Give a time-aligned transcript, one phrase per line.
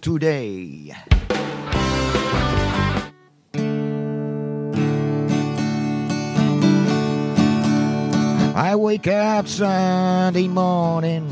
[0.00, 0.92] Today.
[8.54, 11.26] I wake up Sunday morning,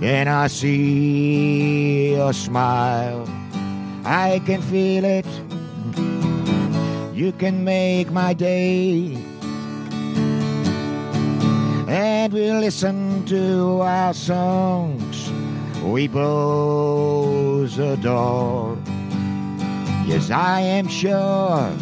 [0.00, 3.28] and I see your smile.
[4.04, 5.26] I can feel it.
[7.14, 9.16] You can make my day.
[11.88, 15.30] And we listen to our songs
[15.82, 18.78] we both adore.
[20.06, 21.72] Yes, I am sure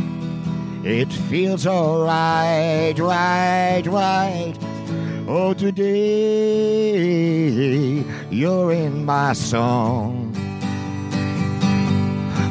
[0.85, 4.55] it feels alright, right, right.
[5.27, 5.93] Oh, today
[8.31, 10.35] you're in my song.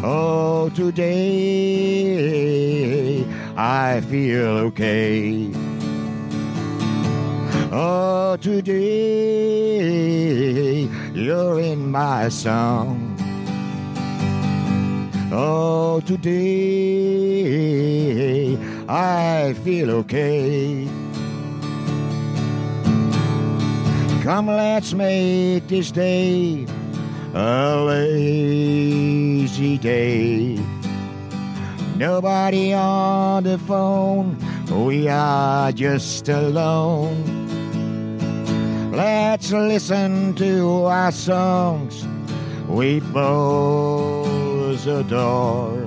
[0.03, 1.65] Oh, today
[3.55, 5.49] I feel okay.
[7.71, 9.87] Oh, today
[11.13, 13.06] you're in my song.
[15.29, 16.27] Oh, today
[18.87, 20.87] I feel okay.
[24.23, 26.65] Come, let's make this day
[27.33, 30.57] a lazy day.
[31.97, 34.37] Nobody on the phone,
[34.71, 37.35] we are just alone.
[38.91, 42.07] Let's listen to our songs
[42.67, 44.16] we both
[44.87, 45.85] adore.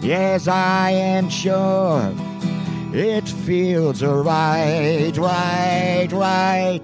[0.00, 2.12] Yes, I am sure
[2.92, 6.80] it feels right, right, right.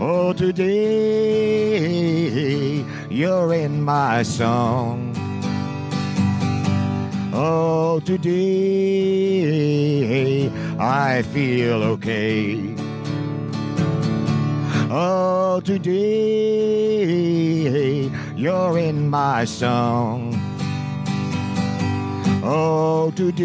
[0.00, 0.84] Oh, today
[3.10, 5.14] you're in my song.
[7.32, 8.38] Oh, today
[10.78, 12.74] I feel okay.
[14.90, 15.98] Oh, today
[18.36, 20.27] you're in my song.
[22.50, 23.42] Oh, today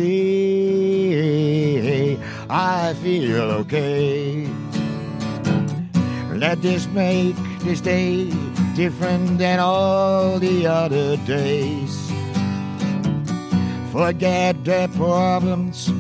[2.50, 4.48] I feel okay.
[6.32, 7.36] Let this make
[7.68, 8.32] this day
[8.78, 12.10] different than all the other days.
[13.92, 15.92] Forget the problems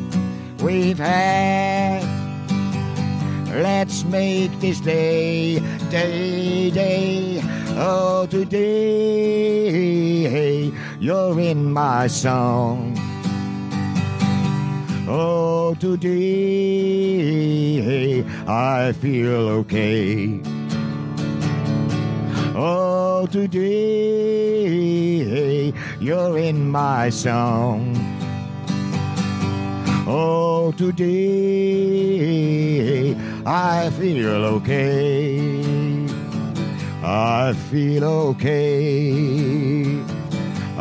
[0.63, 2.07] we've had.
[3.51, 5.59] Let's make this day,
[5.91, 7.41] day, day.
[7.75, 9.73] Oh, today
[11.03, 12.95] you're in my song.
[15.05, 16.23] Oh, today
[18.47, 20.39] I feel okay.
[22.55, 23.73] Oh, today
[26.00, 27.97] you're in my song.
[30.07, 31.03] Oh, today
[33.45, 36.07] I feel okay.
[37.03, 40.12] I feel okay.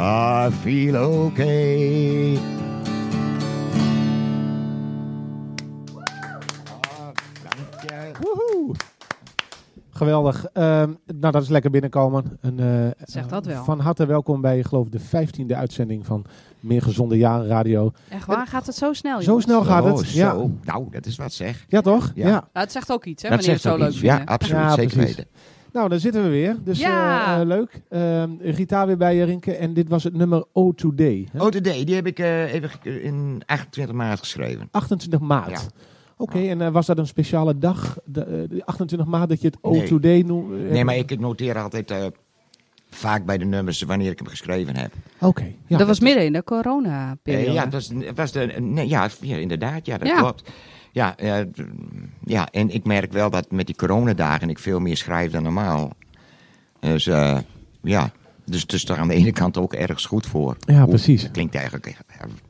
[0.04, 2.36] I feel okay.
[9.90, 10.46] Geweldig.
[10.52, 12.38] Ehm, nou, dat is lekker binnenkomen.
[12.40, 13.64] En, eh, Zeg dat wel.
[13.64, 16.24] Van harte welkom bij, ik geloof, de vijftiende uitzending van
[16.60, 17.92] Meer Gezonde Jaren Radio.
[18.08, 18.46] Echt waar?
[18.46, 19.22] Gaat het zo snel?
[19.22, 19.94] Zo snel gaat het.
[19.94, 20.30] Oh, Ja.
[20.30, 20.50] zo.
[20.64, 21.64] Nou, dat is wat zeg.
[21.68, 22.12] ja, toch?
[22.14, 22.28] Ja.
[22.30, 24.26] Nou, het zegt ook iets, hè, dat wanneer je zegt het zo ook leuk iets.
[24.26, 24.60] Ja, absoluut.
[24.62, 25.26] Ja, zeker weten.
[25.72, 26.56] Nou, daar zitten we weer.
[26.64, 27.34] Dus Ja.
[27.34, 27.82] eh, eh, leuk.
[27.88, 29.54] Ehm Rita weer bij je, Rinke.
[29.56, 31.28] En dit was het nummer O Today.
[31.32, 31.60] hè?
[31.84, 34.68] Die heb ik eh, even in 28 maart geschreven.
[34.70, 35.50] 28 maart.
[35.50, 35.58] Ja.
[36.16, 39.46] Oké, en eh, was dat een speciale dag, de, eh, de 28 maart, dat je
[39.46, 39.86] het O Nee.
[39.88, 40.70] Today noemt?
[40.70, 42.04] Nee, maar ik, ik noteer altijd eh,
[42.90, 44.92] vaak bij de nummers wanneer ik hem geschreven heb.
[45.20, 45.76] Oké, ja.
[45.78, 47.52] dat was midden in de corona-periode.
[47.52, 50.16] Ja, dat was, was de, nee, ja, ja, inderdaad, ja, dat Ja.
[50.18, 50.50] klopt.
[50.92, 51.46] Ja, eh,
[52.24, 55.90] ja, en ik merk wel dat met die coronadagen ik veel meer schrijf dan normaal.
[56.80, 57.38] Dus eh,
[57.82, 58.10] ja,
[58.44, 60.56] dus het is er aan de ene kant ook ergens goed voor.
[60.58, 61.30] Ja, precies.
[61.30, 61.94] Klinkt eigenlijk, eh,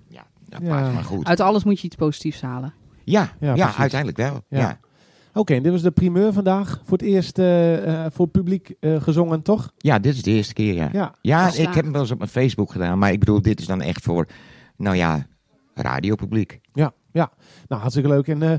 [0.08, 0.24] ja,
[0.62, 0.92] Ja.
[0.92, 1.26] maar goed.
[1.26, 2.74] Uit alles moet je iets positiefs halen.
[3.04, 4.44] Ja, Ja, uiteindelijk wel.
[4.48, 4.58] Ja.
[4.58, 4.78] Ja.
[5.34, 6.80] Oké, en dit was de primeur vandaag.
[6.84, 7.36] Voor het eerst
[8.14, 9.72] voor het publiek eh, gezongen, toch?
[9.78, 10.88] Ja, dit is de eerste keer, ja.
[10.92, 11.14] Ja.
[11.20, 13.66] Ja, ik heb hem wel eens op mijn Facebook gedaan, maar ik bedoel, dit is
[13.66, 14.26] dan echt voor,
[14.76, 15.26] nou ja,
[15.74, 16.60] radiopubliek.
[16.72, 17.30] Ja, ja.
[17.68, 18.28] Nou, hartstikke leuk.
[18.28, 18.58] En eh, eh,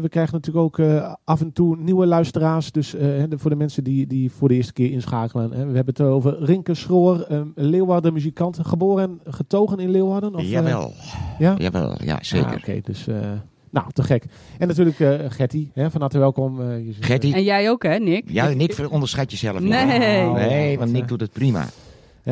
[0.00, 2.72] we krijgen natuurlijk ook eh, af en toe nieuwe luisteraars.
[2.72, 5.50] Dus eh, voor de mensen die, die voor de eerste keer inschakelen.
[5.50, 5.66] Hè.
[5.66, 8.58] We hebben het over Rinke Schroor, eh, Leeuwarden muzikant.
[8.62, 10.34] Geboren en getogen in Leeuwarden?
[10.34, 10.92] Of, Jawel,
[11.38, 11.54] ja?
[11.58, 12.46] jawel, ja, zeker.
[12.46, 13.06] Ah, Oké, dus...
[13.06, 13.16] eh,
[13.70, 14.24] nou, te gek.
[14.58, 16.60] En natuurlijk eh Gertie, hè, van harte welkom.
[16.70, 18.24] eh, Gertie, En jij ook, hè, Nick?
[18.30, 19.68] ja, Nick onderscheidt jezelf niet.
[19.68, 20.24] Nee.
[20.30, 21.64] Nee, want Nick doet het prima.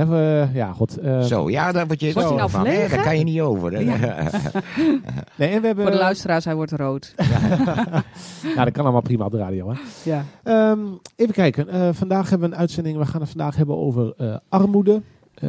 [0.05, 0.97] We- ja, god.
[0.99, 2.61] eh, Zo, ja, daar word je Wordt nou van.
[2.67, 2.71] hè?
[2.71, 2.97] verlegen?
[2.97, 3.73] Daar kan je niet over.
[3.73, 3.85] hè.
[5.37, 7.15] Nee, en we hebben, Voor de luisteraars, hij wordt rood.
[8.57, 9.71] Ja, dat kan allemaal prima op de radio.
[9.71, 9.79] Hè.
[10.11, 10.25] Ja.
[10.43, 10.79] Ehm,
[11.17, 11.69] even kijken.
[11.69, 12.99] Eh, vandaag hebben we een uitzending.
[12.99, 15.03] We gaan het vandaag hebben over eh, armoede.
[15.35, 15.49] Eh,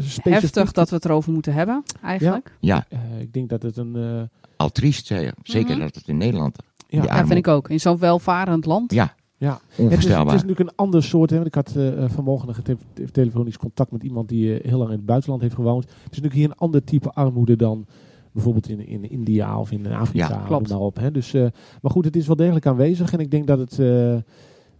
[0.00, 2.52] specifiek- Heftig dat we het erover moeten hebben, eigenlijk.
[2.60, 3.96] Ja, Eh, ik denk dat het een...
[3.96, 4.22] eh,
[4.56, 5.78] al triest, zeker Mhm.
[5.78, 6.56] dat het in Nederland.
[6.88, 7.68] ja, Ja, Ja, vind ik ook.
[7.68, 8.92] In zo'n welvarend land.
[8.92, 9.52] Ja, Ja.
[9.52, 10.34] Het is, het onvoorstelbaar.
[10.34, 11.30] is natuurlijk een ander soort.
[11.30, 11.36] Hè.
[11.36, 12.76] want Ik had eh, eh, vanmorgen te-
[13.12, 15.84] telefonisch contact met iemand die eh, heel lang in het buitenland heeft gewoond.
[15.84, 17.86] Het is natuurlijk hier een ander type armoede dan
[18.32, 20.28] bijvoorbeeld in, in India of in Afrika.
[20.28, 20.70] Ja, klopt.
[20.70, 21.10] Op, hè.
[21.10, 21.46] Dus, eh,
[21.82, 23.12] maar goed, het is wel degelijk aanwezig.
[23.12, 23.78] En ik denk dat het...
[23.78, 24.16] eh,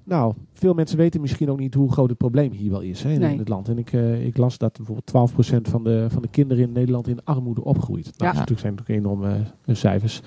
[0.05, 3.11] nou, veel mensen weten misschien ook niet hoe groot het probleem hier wel is hè,
[3.13, 3.33] in, Nee.
[3.33, 3.69] in het land.
[3.69, 5.33] En ik, eh, ik las dat bijvoorbeeld
[5.67, 8.05] 12% van de, van de kinderen in Nederland in armoede opgroeit.
[8.05, 8.25] Nou, Ja.
[8.25, 10.21] dat is natuurlijk, zijn natuurlijk enorme eh, cijfers.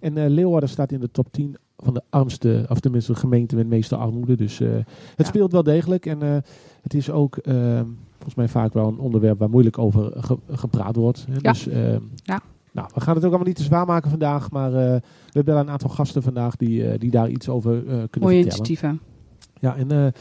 [0.00, 3.54] En eh, Leeuwarden staat in de top 10 van de armste, of tenminste de gemeente
[3.56, 4.36] met de meeste armoede.
[4.36, 4.84] Dus eh, het
[5.16, 5.24] Ja.
[5.24, 6.06] speelt wel degelijk.
[6.06, 6.36] En eh,
[6.82, 7.54] het is ook eh,
[8.12, 11.24] volgens mij vaak wel een onderwerp waar moeilijk over ge- gepraat wordt.
[11.28, 11.34] Hè.
[11.40, 11.52] Ja.
[11.52, 11.64] Dus,
[12.14, 12.40] Ja.
[12.72, 14.50] Nou, we gaan het ook allemaal niet te zwaar maken vandaag.
[14.50, 15.00] Maar we
[15.30, 18.42] hebben wel een aantal gasten vandaag die, die daar iets over kunnen Mooie vertellen.
[18.42, 19.00] initiatieven.
[19.60, 20.12] Ja, en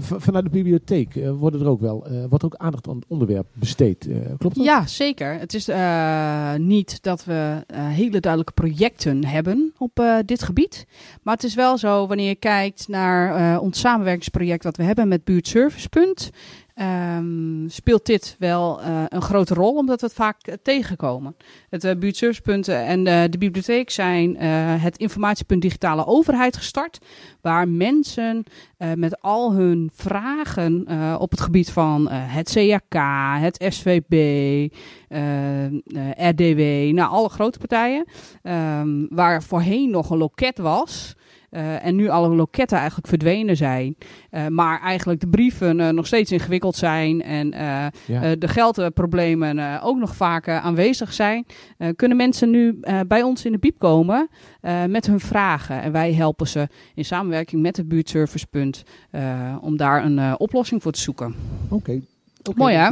[0.00, 3.46] vanuit de bibliotheek eh, worden er ook wel, eh, wordt ook aandacht aan het onderwerp
[3.52, 4.08] besteed.
[4.08, 4.64] Eh, klopt dat?
[4.64, 5.38] Ja, zeker.
[5.38, 10.86] Het is eh, niet dat we eh, hele duidelijke projecten hebben op eh, dit gebied.
[11.22, 15.08] Maar het is wel zo, wanneer je kijkt naar eh, ons samenwerkingsproject dat we hebben
[15.08, 16.30] met Buurtservicepunt,
[16.76, 21.36] ehm, speelt dit wel eh, een grote rol, omdat we het vaak eh, tegenkomen.
[21.70, 24.48] Het uh, Buurtservicepunt en eh, de bibliotheek zijn eh,
[24.82, 26.98] het informatiepunt digitale overheid gestart,
[27.40, 28.44] waar mensen
[28.76, 34.12] eh, met al hun vragen eh, op het gebied van eh, het CAK, het SVB,
[35.08, 35.70] eh, eh,
[36.16, 38.04] RDW, nou alle grote partijen,
[38.42, 41.15] ehm, waar voorheen nog een loket was.
[41.56, 43.96] Eh, en nu alle loketten eigenlijk verdwenen zijn.
[44.30, 47.22] eh, maar eigenlijk de brieven eh, nog steeds ingewikkeld zijn.
[47.22, 47.48] En
[48.06, 48.36] Ja.
[48.36, 51.46] de geldproblemen ook nog vaak aanwezig zijn.
[51.96, 54.28] kunnen mensen nu bij ons in de biep komen
[54.88, 55.82] met hun vragen.
[55.82, 58.82] En wij helpen ze in samenwerking met het buurtservicepunt
[59.60, 61.34] om daar een oplossing voor te zoeken.
[61.68, 62.00] Oké.
[62.48, 62.90] Oké, Mooi, hè?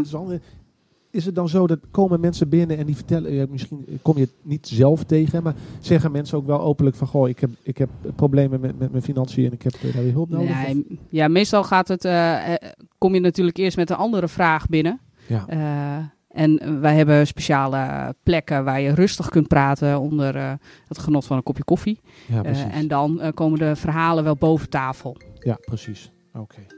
[1.15, 4.35] Is het dan zo dat komen mensen binnen en die vertellen, misschien kom je het
[4.43, 7.89] niet zelf tegen, maar zeggen mensen ook wel openlijk van, goh, ik heb, ik heb
[8.17, 10.67] problemen met, met mijn financiën en ik heb daar weer hulp nodig?
[10.67, 14.67] Nee, ja, meestal gaat het, eh, eh, kom je natuurlijk eerst met een andere vraag
[14.67, 15.01] binnen.
[15.27, 15.45] Ja.
[15.47, 21.37] Eh, en wij hebben speciale plekken waar je rustig kunt praten onder het genot van
[21.37, 22.01] een kopje koffie.
[22.27, 25.17] ja, en dan komen de verhalen wel boven tafel.
[25.39, 26.13] Ja, precies.
[26.33, 26.74] Oké.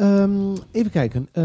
[0.00, 1.28] Ehm, even kijken.
[1.32, 1.42] Eh,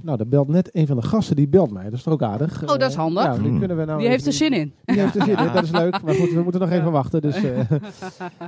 [0.00, 1.84] nou, daar belt net een van de gasten, die belt mij.
[1.84, 2.62] Dat is toch ook aardig?
[2.62, 3.24] Oh, dat is Eh, handig.
[3.24, 3.58] Ja, die Hmm.
[3.58, 4.72] kunnen we nou Die heeft er zin in.
[4.84, 6.02] Die heeft er zin in, dat is leuk.
[6.02, 7.20] Maar goed, we moeten nog even wachten.
[7.22, 7.60] Dus eh,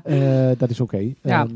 [0.50, 1.12] eh, dat is oké.
[1.22, 1.46] Ja.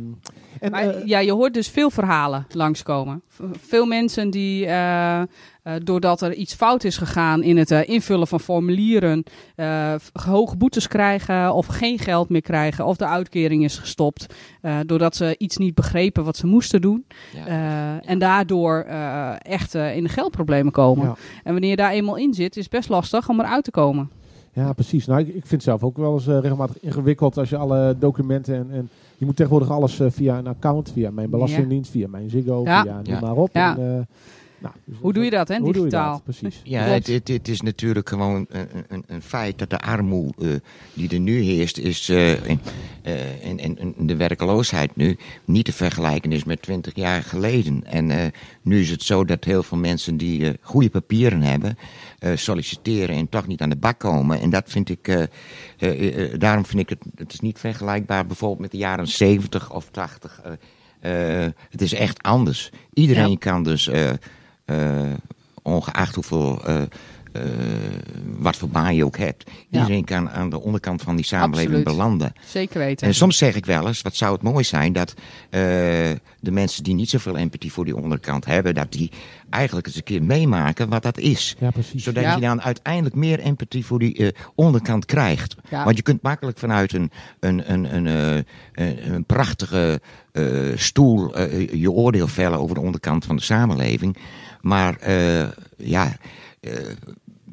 [0.61, 3.23] En, Maar, eh, ja, je hoort dus veel verhalen langskomen.
[3.61, 5.27] Veel mensen die, eh, eh,
[5.83, 9.23] doordat er iets fout is gegaan in het invullen van formulieren,
[9.55, 14.27] eh, hoge boetes krijgen of geen geld meer krijgen of de uitkering is gestopt.
[14.61, 17.07] eh, doordat ze iets niet begrepen wat ze moesten doen.
[17.35, 17.47] Ja.
[17.47, 21.07] Eh, en daardoor eh, echt in de geldproblemen komen.
[21.07, 21.15] ja.
[21.45, 24.11] En wanneer je daar eenmaal in zit, is het best lastig om eruit te komen.
[24.53, 25.07] Ja, precies.
[25.07, 27.97] Nou, ik, ik vind het zelf ook wel eens eh, regelmatig ingewikkeld als je alle
[27.99, 28.89] documenten en, en
[29.19, 32.83] je moet tegenwoordig alles eh, via een account, via mijn belastingdienst, via mijn Ziggo, Ja.
[32.83, 33.21] via noem Ja.
[33.21, 33.51] maar op.
[33.53, 33.77] Ja.
[33.79, 34.07] En, eh,
[34.63, 36.13] nou, dus Hoe doe je dat, hè, hoe doe je digitaal?
[36.13, 36.23] dat?
[36.25, 36.61] Precies.
[36.65, 40.61] Ja, het, het, het is natuurlijk gewoon een, een, een feit dat de armoede eh,
[40.95, 42.61] die er nu heerst, is, eh, en,
[43.03, 47.85] eh, en, en, en de werkloosheid nu niet te vergelijken is met 20 jaar geleden.
[47.87, 48.27] En eh,
[48.63, 51.79] nu is het zo dat heel veel mensen die eh, goede papieren hebben,
[52.21, 54.41] eh, solliciteren en toch niet aan de bak komen.
[54.41, 55.23] En dat vind ik, eh,
[55.79, 59.91] eh, daarom vind ik het, het is niet vergelijkbaar bijvoorbeeld met de jaren 70 of
[59.91, 60.41] 80.
[61.01, 62.71] eh, eh, het is echt anders.
[62.93, 63.37] Iedereen Ja.
[63.39, 63.91] kan dus,
[65.63, 66.63] ongeacht hoeveel,
[67.33, 67.43] eh,
[68.39, 69.81] wat voor baan je ook hebt, Ja.
[69.81, 71.97] iedereen kan aan de onderkant van die samenleving Absoluut.
[71.97, 72.33] belanden.
[72.47, 73.07] Zeker weten.
[73.07, 75.15] En soms zeg ik wel eens, wat zou het mooi zijn dat
[75.51, 75.61] eh,
[76.41, 79.11] de mensen die niet zoveel empathie voor die onderkant hebben, dat die
[79.51, 81.57] eigenlijk eens een keer meemaken wat dat is.
[81.59, 82.05] Ja, precies.
[82.05, 82.35] Zodat Ja.
[82.35, 85.55] je dan uiteindelijk meer empathie voor die eh, onderkant krijgt.
[85.71, 85.85] Ja.
[85.85, 87.11] Want je kunt makkelijk vanuit een,
[87.41, 88.35] een, een, een, eh,
[88.87, 90.01] een, een prachtige
[90.33, 90.45] eh,
[90.75, 94.17] stoel eh, je oordeel vellen over de onderkant van de samenleving.
[94.61, 96.17] Maar eh, ja,
[96.61, 96.73] eh,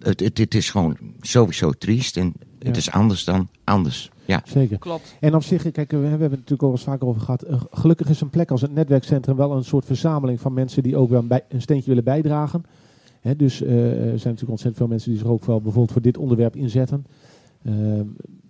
[0.08, 2.68] het, het, het is gewoon sowieso triest en Ja.
[2.68, 4.12] het is anders dan anders.
[4.26, 4.42] Ja.
[4.46, 4.78] Zeker.
[4.80, 5.16] Klopt.
[5.20, 7.42] En op zich, kijk, we hebben het natuurlijk al eens vaker over gehad.
[7.42, 10.98] eh, Gelukkig is een plek als het netwerkcentrum wel een soort verzameling van mensen die
[10.98, 12.64] ook wel een, bij- een steentje willen bijdragen.
[13.22, 16.02] Hè, dus eh, er zijn natuurlijk ontzettend veel mensen die zich ook wel bijvoorbeeld voor
[16.02, 17.06] dit onderwerp inzetten.
[17.64, 18.06] Ehm,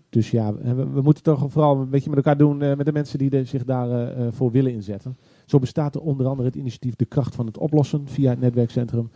[0.09, 3.19] dus ja, we, we moeten toch vooral een beetje met elkaar doen met de mensen
[3.19, 5.17] die zich daarvoor voor willen inzetten.
[5.45, 9.09] Zo bestaat er onder andere het initiatief De Kracht van het Oplossen via het netwerkcentrum.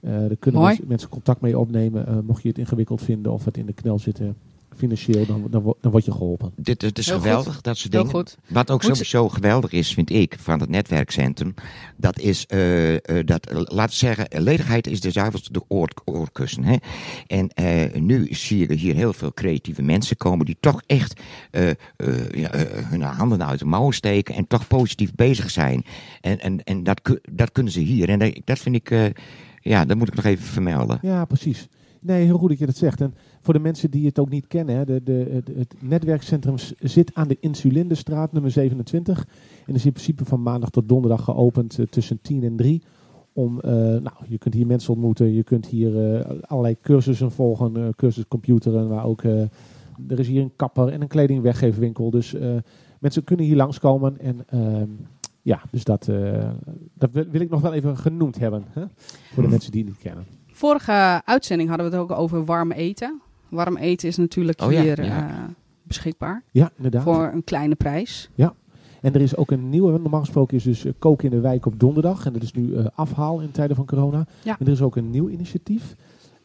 [0.00, 3.66] Daar kunnen mensen, mensen, contact mee opnemen, mocht je het ingewikkeld vinden of het in
[3.66, 4.36] de knel zitten
[4.78, 6.52] financieel, dan, dan, dan word je geholpen.
[6.56, 8.26] Dit, dit is geweldig, dat soort dingen.
[8.48, 11.54] Wat ook sowieso geweldig is, vind ik, van het netwerkcentrum,
[11.96, 16.64] dat is, uh, uh, dat, laten we zeggen, ledigheid is de zuiverste oor, oorkussen.
[16.64, 16.76] Hè?
[17.26, 21.20] En uh, nu zie je hier heel veel creatieve mensen komen die toch echt
[22.34, 22.50] ja,
[22.82, 25.84] hun handen uit de mouwen steken en toch positief bezig zijn.
[26.20, 27.00] En, en, en dat,
[27.32, 28.08] dat kunnen ze hier.
[28.08, 29.12] En dat, dat vind ik,
[29.68, 30.98] ja, dat moet ik nog even vermelden.
[31.02, 31.68] Ja, precies.
[32.00, 33.00] Nee, heel goed dat je dat zegt.
[33.00, 37.28] En voor de mensen die het ook niet kennen, de, de, het netwerkcentrum zit aan
[37.28, 39.26] de Insulindestraat, nummer 27.
[39.66, 42.82] En is in principe van maandag tot donderdag geopend uh, tussen 10 en 3.
[43.32, 47.94] Om, uh, nou, je kunt hier mensen ontmoeten, je kunt hier uh, allerlei cursussen volgen,
[47.96, 52.10] cursus computeren, waar ook, er is hier een kapper en een kledingweggeefwinkel.
[52.10, 52.36] Dus
[52.98, 54.88] mensen kunnen hier langskomen en ehm,
[55.42, 56.10] ja, dus dat,
[56.94, 58.84] dat wil ik nog wel even genoemd hebben, hè,
[59.32, 60.24] voor de mensen die het niet kennen.
[60.46, 63.20] Vorige uitzending hadden we het ook over warm eten.
[63.48, 65.24] Warm eten is natuurlijk oh hier eh,
[65.82, 66.42] beschikbaar.
[66.50, 67.02] Ja, inderdaad.
[67.02, 68.30] Voor een kleine prijs.
[68.34, 68.54] Ja.
[69.00, 71.66] En er is ook een nieuwe, normaal gesproken is dus uh, koken in de wijk
[71.66, 72.26] op donderdag.
[72.26, 74.26] En dat is nu uh, afhaal in tijden van corona.
[74.42, 74.56] Ja.
[74.58, 75.96] En er is ook een nieuw initiatief.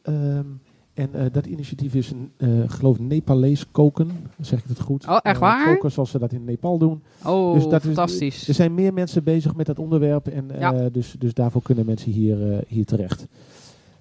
[0.03, 0.61] Um,
[0.93, 4.09] en uh, dat initiatief is een, uh, geloof Nepalees koken.
[4.39, 5.07] Zeg ik het goed?
[5.07, 5.73] Oh, echt waar?
[5.73, 7.03] koken zoals ze dat in Nepal doen.
[7.25, 8.41] Oh, dus dat fantastisch.
[8.41, 10.27] Is, er zijn meer mensen bezig met dat onderwerp.
[10.27, 10.89] En ja.
[10.89, 13.27] dus, dus daarvoor kunnen mensen hier, hier terecht.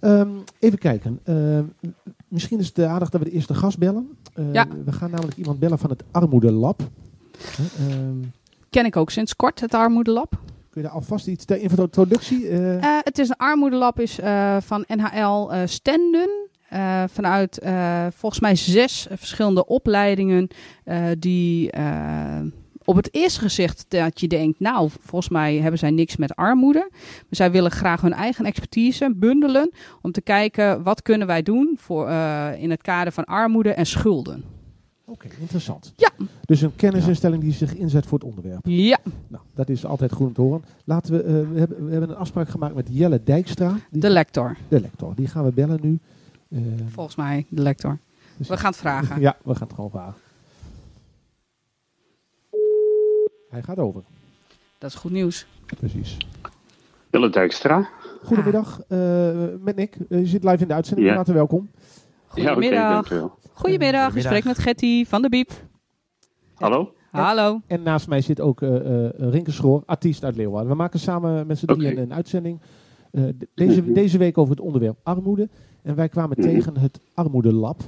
[0.04, 1.20] Um, even kijken.
[1.24, 1.58] Uh,
[2.28, 4.08] misschien is het de aardig dat we de eerste gast bellen.
[4.34, 4.66] Uh, ja.
[4.84, 6.82] We gaan namelijk iemand bellen van het Armoedelab.
[7.80, 7.96] Uh,
[8.70, 10.30] Ken ik ook sinds kort, het Armoedelab.
[10.70, 12.46] Kun je daar alvast iets ter introductie?
[12.80, 14.18] Het is een Armoedelab is,
[14.60, 16.50] van NHL Stenden.
[17.06, 17.60] Vanuit
[18.14, 20.48] volgens mij zes verschillende opleidingen
[21.18, 21.70] die
[22.84, 26.88] op het eerste gezicht dat je denkt, nou, volgens mij hebben zij niks met armoede.
[26.90, 29.70] Maar zij willen graag hun eigen expertise bundelen
[30.02, 33.86] om te kijken wat kunnen wij doen voor, uh, in het kader van armoede en
[33.86, 34.44] schulden.
[35.04, 35.92] Oké, interessant.
[35.96, 36.10] Ja.
[36.44, 38.60] Dus een kennisinstelling die zich inzet voor het onderwerp.
[38.66, 38.98] Ja.
[39.28, 40.64] Nou, dat is altijd goed om te horen.
[40.84, 43.76] Laten we, uh, we, hebben, we hebben een afspraak gemaakt met Jelle Dijkstra.
[43.90, 44.56] de lector.
[44.68, 45.14] De lector.
[45.14, 45.98] Die gaan we bellen nu.
[46.52, 47.98] Uh, Volgens mij, de lector.
[48.36, 49.20] Dus we gaan het vragen.
[49.20, 50.20] Ja, we gaan het gewoon vragen.
[53.50, 54.02] Hij gaat over.
[54.78, 55.46] Dat is goed nieuws.
[55.78, 56.16] Precies.
[57.10, 57.88] Wille Dijkstra.
[58.22, 58.98] Goedemiddag, uh,
[59.60, 59.96] met Nick.
[60.08, 61.08] Uh, je zit live in de uitzending.
[61.08, 61.24] Ja.
[61.24, 61.70] Van welkom.
[62.26, 63.08] Goedemiddag.
[63.08, 64.14] Ja, okay, Goedemiddag.
[64.14, 65.50] Je spreekt met Getty van de Biep.
[66.54, 66.94] Hallo.
[67.12, 67.60] En, Hallo.
[67.66, 68.70] En naast mij zit ook uh,
[69.10, 70.70] Rinke Schroor, artiest uit Leeuwarden.
[70.70, 72.60] We maken samen met z'n drieën een, een uitzending.
[73.54, 75.48] deze, deze week over het onderwerp armoede.
[75.82, 76.48] En wij kwamen mhm.
[76.48, 77.82] tegen het Armoedelab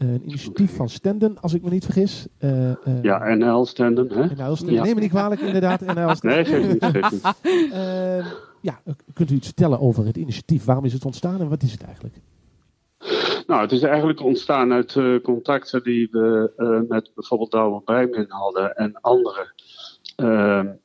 [0.00, 2.26] een initiatief van Stenden, als ik me niet vergis.
[2.38, 4.12] Uh, uh, ja, NL Stenden.
[4.12, 4.44] Hè?
[4.44, 4.76] NL Stenden.
[4.76, 4.82] Ja.
[4.82, 5.80] Neem me niet kwalijk, inderdaad.
[5.80, 6.82] NL Nee, niet.
[7.42, 8.26] Uh,
[8.68, 8.80] ja,
[9.14, 10.64] kunt u iets vertellen over het initiatief?
[10.64, 12.14] Waarom is het ontstaan en wat is het eigenlijk?
[13.46, 19.00] Nou, het is eigenlijk ontstaan uit contacten die we met bijvoorbeeld Douwe Bijmin hadden en
[19.00, 19.52] anderen.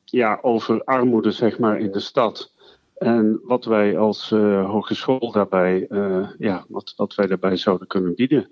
[0.04, 2.52] Ja, over armoede, zeg maar, in de stad.
[2.96, 5.86] En wat wij als hogeschool daarbij,
[6.38, 8.50] ja, wat, wat wij daarbij zouden kunnen bieden.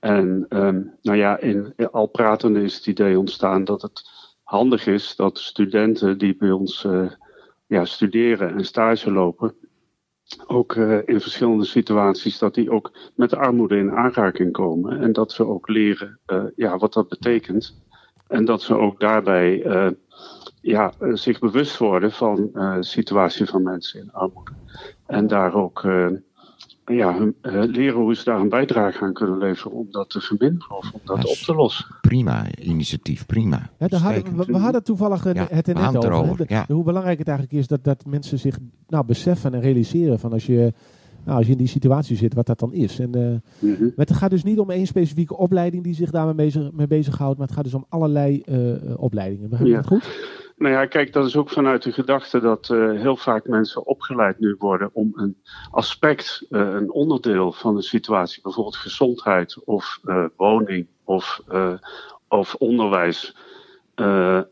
[0.00, 4.02] En um, nou ja, in, al pratende is het idee ontstaan dat het
[4.42, 7.10] handig is dat studenten die bij ons uh,
[7.66, 9.54] ja, studeren en stage lopen,
[10.46, 10.74] ook
[11.04, 15.00] in verschillende situaties, dat die ook met de armoede in aanraking komen.
[15.00, 16.20] En dat ze ook leren
[16.56, 17.82] ja, wat dat betekent.
[18.28, 19.62] En dat ze ook daarbij
[20.60, 24.52] ja, zich bewust worden van de situatie van mensen in armoede.
[25.06, 25.84] En daar ook
[26.84, 30.76] ja, uh, leren hoe ze daar een bijdrage aan kunnen leveren om dat te verminderen
[30.76, 31.86] of om dat op te lossen.
[32.00, 33.70] Prima initiatief, prima.
[33.78, 36.46] Ja, hadden, we, we, hadden toevallig ja, het er net over.
[36.46, 40.32] De, hoe belangrijk het eigenlijk is dat, dat mensen zich nou, beseffen en realiseren van
[40.32, 40.72] als je,
[41.24, 42.98] nou, als je in die situatie zit, wat dat dan is.
[42.98, 43.22] En, uh,
[43.58, 43.92] mm -hmm.
[43.96, 47.46] Het gaat dus niet om één specifieke opleiding die zich daarmee bezig, mee bezighoudt, maar
[47.46, 49.48] het gaat dus om allerlei uh, opleidingen.
[49.48, 50.42] Begrijp je dat goed?
[50.56, 54.38] Nou ja, kijk, dat is ook vanuit de gedachte dat uh, heel vaak mensen opgeleid
[54.38, 55.36] nu worden om een
[55.70, 60.00] aspect, een onderdeel van de situatie, bijvoorbeeld gezondheid of
[60.36, 61.42] woning of,
[62.28, 63.36] of onderwijs,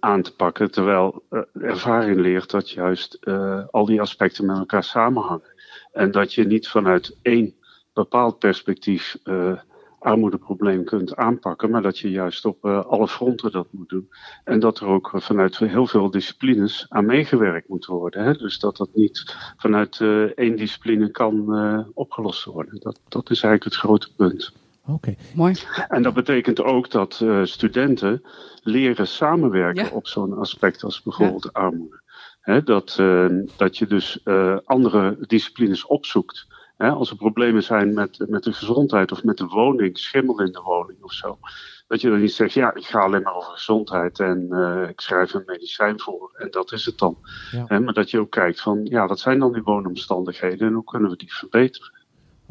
[0.00, 0.70] aan te pakken.
[0.70, 1.22] Terwijl
[1.60, 3.18] ervaring leert dat juist
[3.70, 5.51] al die aspecten met elkaar samenhangen.
[5.92, 7.54] En dat je niet vanuit één
[7.92, 9.16] bepaald perspectief
[10.02, 14.08] armoedeprobleem kunt aanpakken, maar dat je juist op uh, alle fronten dat moet doen.
[14.44, 18.24] En dat er ook vanuit heel veel disciplines aan meegewerkt moet worden.
[18.24, 18.32] Hè?
[18.32, 22.80] Dus dat dat niet vanuit uh, één discipline kan uh, opgelost worden.
[22.80, 24.52] Dat, dat is eigenlijk het grote punt.
[24.86, 25.14] Oké.
[25.34, 25.54] Mooi.
[25.88, 28.22] En dat betekent ook dat uh, studenten
[28.62, 29.90] leren samenwerken Ja.
[29.90, 32.01] op zo'n aspect als bijvoorbeeld armoede.
[32.64, 33.26] Dat, uh,
[33.56, 36.46] dat je dus uh, andere disciplines opzoekt.
[36.76, 40.60] Als er problemen zijn met, met de gezondheid of met de woning, schimmel in de
[40.60, 41.38] woning of zo.
[41.88, 45.00] Dat je dan niet zegt, ja, ik ga alleen maar over gezondheid en uh, ik
[45.00, 47.16] schrijf een medicijn voor en dat is het dan.
[47.50, 47.78] Ja.
[47.78, 51.10] Maar dat je ook kijkt van, ja, wat zijn dan die woonomstandigheden en hoe kunnen
[51.10, 51.92] we die verbeteren.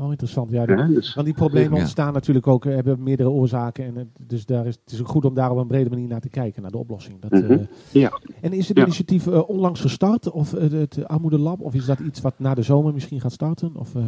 [0.01, 0.49] Oh, interessant.
[0.51, 1.79] Ja, die, dus, want die problemen Ja.
[1.79, 3.85] ontstaan natuurlijk ook, eh, hebben meerdere oorzaken.
[3.85, 6.07] En, het- dus daar is, het is ook goed om daar op een brede manier
[6.07, 7.19] naar te kijken, naar de oplossing.
[7.21, 7.51] Dat, Mhm.
[7.51, 7.59] eh,
[7.91, 8.11] Ja.
[8.41, 8.83] En is het Ja.
[8.83, 10.31] initiatief eh, onlangs gestart?
[10.31, 11.61] Of eh, het Armoede Lab?
[11.61, 13.71] Of is dat iets wat na de zomer misschien gaat starten?
[13.75, 14.01] Of, eh,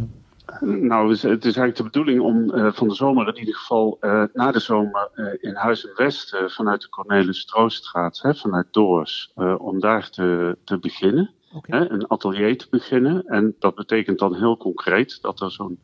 [0.62, 3.56] Nou, het is, het is eigenlijk de bedoeling om eh, van de zomer in ieder
[3.56, 8.20] geval eh, na de zomer eh, in Huis en West eh, vanuit de Cornelis Trooststraat,
[8.22, 11.30] hè, vanuit Doors, eh, om daar te, te beginnen.
[11.62, 13.24] Hè, een atelier te beginnen.
[13.24, 15.80] En dat betekent dan heel concreet dat er zo'n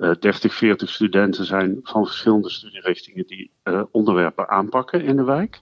[0.00, 5.60] eh 30, 40 studenten zijn van verschillende studierichtingen die eh, onderwerpen aanpakken in de wijk.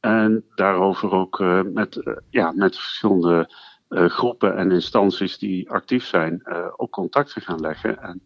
[0.00, 3.48] En daarover ook eh, met, eh, ja, met verschillende
[3.88, 6.42] groepen en instanties die actief zijn,
[6.76, 7.98] ook contacten gaan leggen.
[8.02, 8.22] En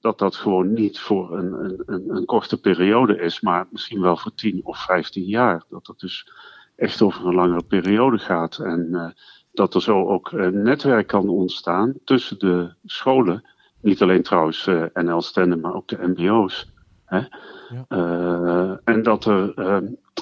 [0.00, 4.34] dat dat gewoon niet voor een, een, een, korte periode is, maar misschien wel voor
[4.34, 5.64] 10 of 15 jaar.
[5.68, 6.32] Dat het dus
[6.76, 8.58] echt over een langere periode gaat.
[8.58, 9.14] En
[9.60, 13.44] dat er zo ook een netwerk kan ontstaan tussen de scholen.
[13.80, 16.72] Niet alleen trouwens eh, NL Stenden, maar ook de MBO's.
[17.04, 17.18] Hè?
[17.18, 17.84] Ja.
[17.88, 19.76] Eh, en dat er eh,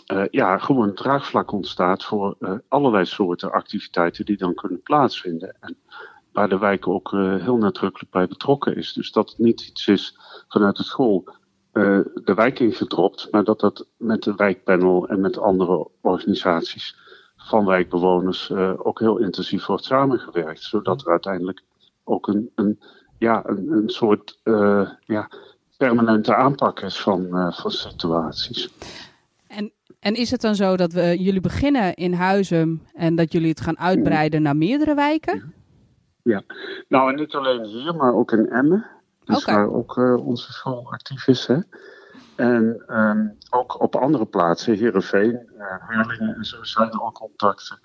[0.07, 2.37] eh, ja, gewoon een draagvlak ontstaat voor
[2.68, 5.57] allerlei soorten activiteiten die dan kunnen plaatsvinden.
[5.61, 5.77] En
[6.33, 8.92] waar de wijk ook heel nadrukkelijk bij betrokken is.
[8.92, 11.29] Dus dat het niet iets is vanuit de school
[12.24, 16.96] de wijk ingedropt, maar dat dat met de wijkpanel en met andere organisaties
[17.48, 20.62] van wijkbewoners eh, ook heel intensief wordt samengewerkt.
[20.62, 21.62] Zodat er uiteindelijk
[22.04, 22.80] ook een, een,
[23.18, 25.30] ja, een, een soort eh, ja,
[25.76, 28.72] permanente aanpak is van, eh, van situaties.
[29.46, 33.48] En, en is het dan zo dat we, jullie beginnen in Huizen en dat jullie
[33.48, 35.54] het gaan uitbreiden naar meerdere wijken?
[36.88, 38.87] Nou, en niet alleen hier, maar ook in Emmen.
[39.24, 41.46] Dus waar ook onze school actief is.
[41.46, 41.58] Hè?
[42.38, 47.79] En ehm, ook op andere plaatsen, Heerenveen, eh Harlingen en zo, zijn er al contacten.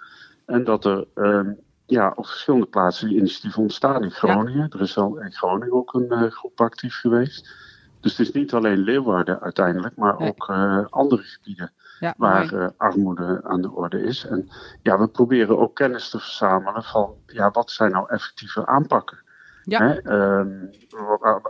[0.46, 1.52] En dat er ehm,
[1.86, 4.70] ja, op verschillende plaatsen die initiatieven ontstaan in Groningen.
[4.70, 7.56] Er is al in Groningen ook een eh, groep actief geweest.
[8.00, 10.30] Dus het is niet alleen Leeuwarden uiteindelijk, maar Nee.
[10.30, 14.26] ook eh, andere gebieden Ja, waar eh, armoede aan de orde is.
[14.26, 14.50] En
[14.82, 19.23] ja, we proberen ook kennis te verzamelen van ja, wat zijn nou effectieve aanpakken.
[19.66, 19.80] Ja.
[19.80, 20.66] Hè, ehm,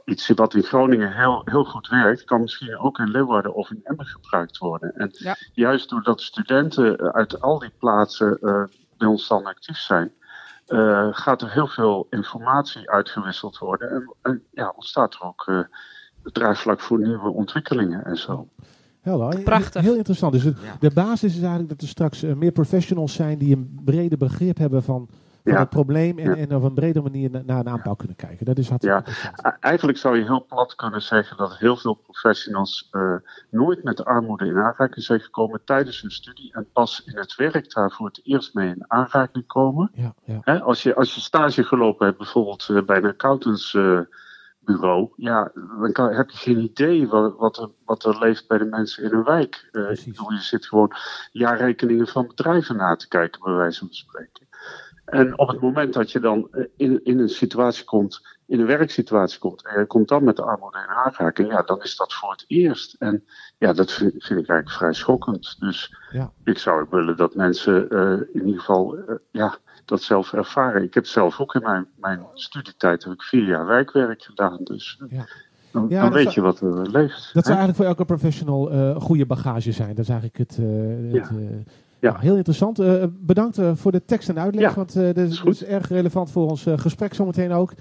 [0.06, 3.80] iets wat in Groningen heel, heel goed werkt, kan misschien ook in Leeuwarden of in
[3.84, 4.96] Emmen gebruikt worden.
[4.96, 5.36] En Ja.
[5.54, 8.64] juist doordat studenten uit al die plaatsen eh,
[8.98, 10.12] bij ons dan actief zijn,
[10.68, 13.90] eh, gaat er heel veel informatie uitgewisseld worden.
[13.90, 15.60] En, en ja, ontstaat er ook eh
[16.32, 18.48] draagvlak voor nieuwe ontwikkelingen en zo.
[19.02, 19.40] Helder.
[19.42, 19.82] Prachtig.
[19.82, 20.34] Heel interessant.
[20.34, 20.76] Dus het- Ja.
[20.80, 24.58] de basis is eigenlijk dat er straks eh, meer professionals zijn die een brede begrip
[24.58, 25.10] hebben van,
[25.44, 28.46] van het probleem en, en op een brede manier na- naar een aanpak kunnen kijken.
[28.46, 29.58] Dat is hartstikke Ja.
[29.60, 33.16] Eigenlijk zou je heel plat kunnen zeggen dat heel veel professionals eh,
[33.50, 37.36] nooit met de armoede in aanraking zijn gekomen tijdens hun studie en pas in het
[37.36, 39.92] werk daar voor het eerst mee in aanraking komen.
[39.94, 40.38] Ja, ja.
[40.42, 45.92] Hè, als, je, als je stage gelopen hebt, bijvoorbeeld eh, bij een accountantsbureau, ja, dan
[45.92, 49.14] kan, heb je geen idee wat, wat, er, wat er leeft bij de mensen in
[49.14, 49.70] een wijk.
[49.72, 50.92] Eh, bedoel, je zit gewoon
[51.32, 54.48] jaarrekeningen van bedrijven na te kijken, bij wijze van spreken.
[55.14, 58.66] En op het moment dat je dan eh, in, in een situatie komt, in een
[58.66, 62.14] werksituatie komt, en je komt dan met de armoede in aanraking, ja, dan is dat
[62.14, 62.96] voor het eerst.
[63.00, 63.24] En
[63.58, 65.56] ja, dat vind, vind ik eigenlijk vrij schokkend.
[65.60, 66.32] Dus Ja.
[66.44, 70.84] ik zou willen dat mensen eh, in ieder geval eh, ja, dat zelf ervaren.
[70.84, 74.60] Ik heb zelf ook in mijn, mijn studietijd heb ik vier jaar wijkwerk gedaan.
[74.64, 75.26] Dus Ja.
[75.72, 77.34] dan, Ja, dan dat weet zou- je wat er leeft.
[77.34, 79.96] Dat zou eigenlijk voor elke professional een goede bagage zijn.
[79.96, 80.58] Dat is eigenlijk het.
[82.04, 82.12] Ja.
[82.12, 82.80] nou, heel interessant.
[82.80, 84.70] Eh, bedankt eh, voor de tekst en uitleg.
[84.70, 87.74] Ja, want eh, dat is, erg relevant voor ons eh, gesprek zometeen ook.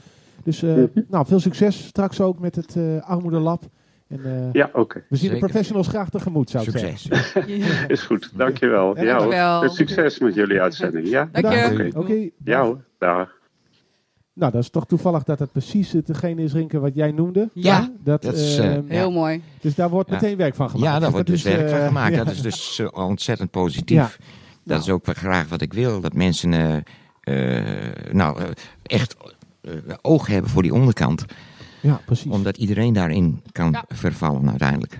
[0.45, 0.87] Dus eh, Mhm.
[1.09, 3.63] nou, veel succes straks ook met het eh Armoede Lab.
[4.09, 5.05] En, eh, Ja, oké.
[5.09, 6.99] we zien de professionals graag tegemoet, zou ik zeggen.
[6.99, 7.85] Succes.
[7.89, 8.31] Is goed.
[8.35, 8.97] Dankjewel.
[8.97, 9.21] Ja, Ja, hoor.
[9.21, 9.69] dankjewel.
[9.69, 11.09] Succes met jullie uitzending.
[11.09, 11.69] Ja, Dank je.
[11.71, 11.97] Bedankt.
[11.97, 12.13] Oké.
[12.13, 12.29] Oké.
[12.45, 12.85] ja hoor.
[12.99, 13.31] Dag.
[14.35, 17.51] Nou, dat is toch toevallig dat het precies hetgene is, Rinke, wat jij noemde.
[17.55, 17.91] Ja.
[18.05, 19.43] Dat, Dat is, eh, ehm, Heel mooi.
[19.61, 20.15] Dus daar wordt Ja.
[20.15, 20.93] meteen werk van gemaakt.
[20.93, 22.15] Ja, daar wordt dus is, werk van eh, gemaakt.
[22.17, 22.25] ja.
[22.25, 24.19] Dat is dus ontzettend positief.
[24.65, 26.01] Dat is ook graag wat ik wil.
[26.01, 26.77] Dat mensen eh,
[27.61, 28.39] eh, nou,
[28.83, 29.17] echt
[29.61, 31.25] eh, oog hebben voor die onderkant.
[31.81, 32.31] Ja, precies.
[32.33, 33.85] Omdat iedereen daarin kan Ja.
[33.89, 34.99] vervallen uiteindelijk.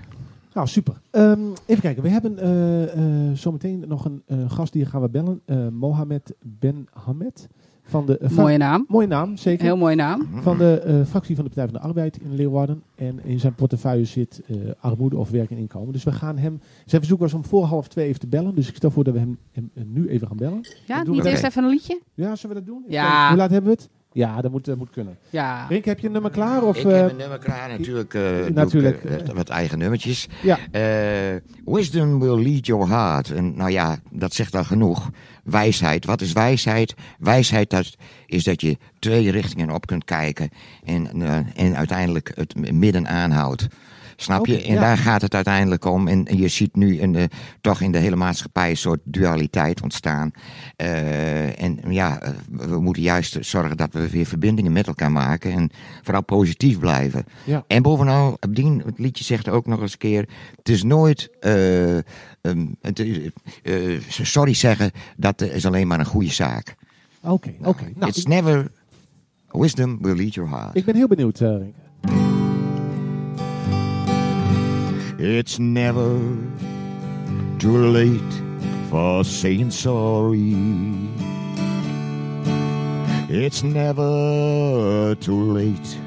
[0.53, 1.01] Nou, super.
[1.11, 2.03] Ehm, even kijken.
[2.03, 2.83] We hebben eh,
[3.29, 5.41] eh, zometeen nog een eh, gast die gaan we bellen.
[5.45, 7.47] Eh, Mohamed Ben Hamed.
[7.85, 8.85] Van de, Mooie naam.
[8.87, 9.63] Mooie naam, zeker.
[9.65, 10.27] Heel mooie naam.
[10.41, 12.83] Van de eh, fractie van de Partij van de Arbeid in Leeuwarden.
[12.95, 15.93] En in zijn portefeuille zit eh, armoede of werk en inkomen.
[15.93, 16.59] Dus we gaan hem...
[16.85, 18.55] Zijn verzoek was om voor half twee even te bellen.
[18.55, 20.61] Dus ik stel voor dat we hem, hem nu even gaan bellen.
[20.87, 22.01] Ja, niet eerst even een liedje?
[22.13, 22.83] Ja, zullen we dat doen?
[22.87, 23.27] Ja.
[23.27, 23.89] Hoe laat hebben we het?
[24.13, 25.17] Ja, dat moet, dat moet kunnen.
[25.29, 25.65] Ja.
[25.69, 26.63] Rink, heb je een nummer klaar?
[26.63, 28.13] Of, ik eh, heb een nummer klaar, natuurlijk.
[28.13, 29.03] eh, doe ik, natuurlijk.
[29.03, 30.27] eh, wat eigen nummertjes.
[30.41, 30.57] Ja.
[30.71, 33.31] Eh, wisdom will lead your heart.
[33.31, 35.09] En nou ja, dat zegt al genoeg.
[35.43, 36.05] Wijsheid.
[36.05, 36.93] Wat is wijsheid?
[37.19, 37.95] Wijsheid dat
[38.25, 40.49] is dat je twee richtingen op kunt kijken.
[40.83, 43.67] En, eh, en uiteindelijk het midden aanhoudt.
[44.15, 44.61] Snap je?
[44.61, 44.79] En ja.
[44.79, 46.07] daar gaat het uiteindelijk om.
[46.07, 47.29] En, en je ziet nu in de,
[47.61, 50.31] toch in de hele maatschappij een soort dualiteit ontstaan.
[50.75, 55.51] Eh, en ja, eh, we moeten juist zorgen dat we weer verbindingen met elkaar maken.
[55.51, 55.69] En
[56.01, 57.25] vooral positief blijven.
[57.43, 57.63] Ja.
[57.67, 60.29] En bovenal, Abdien, het liedje zegt ook nog eens een keer...
[60.55, 61.29] Het is nooit...
[61.39, 62.99] eh, ehm, het,
[63.63, 66.75] eh, sorry zeggen, dat is alleen maar een goede zaak.
[67.21, 67.83] Oké, oké.
[67.95, 68.71] Nou, It's ik, never...
[69.51, 70.75] Wisdom will lead your heart.
[70.75, 72.42] ik ben heel benieuwd, eh.
[75.25, 76.19] It's never
[77.57, 78.33] too late
[78.89, 80.53] for saying sorry.
[83.29, 85.97] It's never too late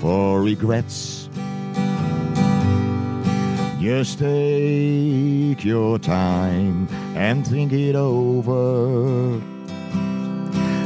[0.00, 1.28] for regrets.
[3.80, 9.40] Just take your time and think it over.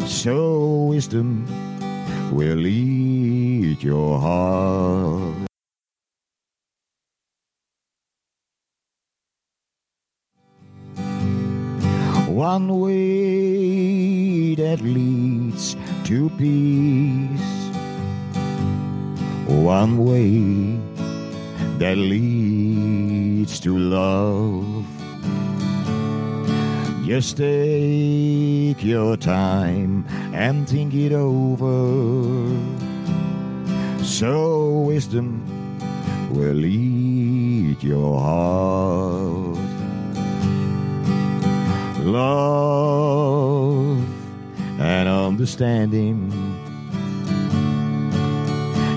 [0.06, 1.44] So wisdom
[2.32, 5.49] will lead your heart.
[12.40, 17.52] One way that leads to peace.
[19.46, 20.80] One way
[21.76, 24.86] that leads to love.
[27.04, 32.56] Just take your time and think it over.
[34.02, 35.44] So wisdom
[36.32, 39.39] will lead your heart
[42.12, 43.98] love
[44.80, 46.30] and understanding.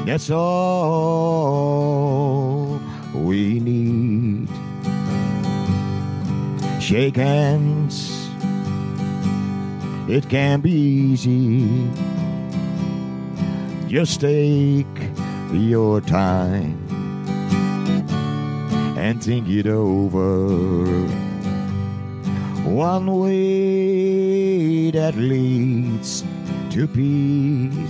[0.05, 1.19] That's all
[3.13, 4.49] we need.
[6.81, 8.29] Shake hands,
[10.09, 11.89] it can be easy.
[13.87, 14.85] Just take
[15.53, 16.77] your time
[18.97, 21.22] and think it over.
[22.65, 26.23] One way that leads
[26.71, 27.89] to peace.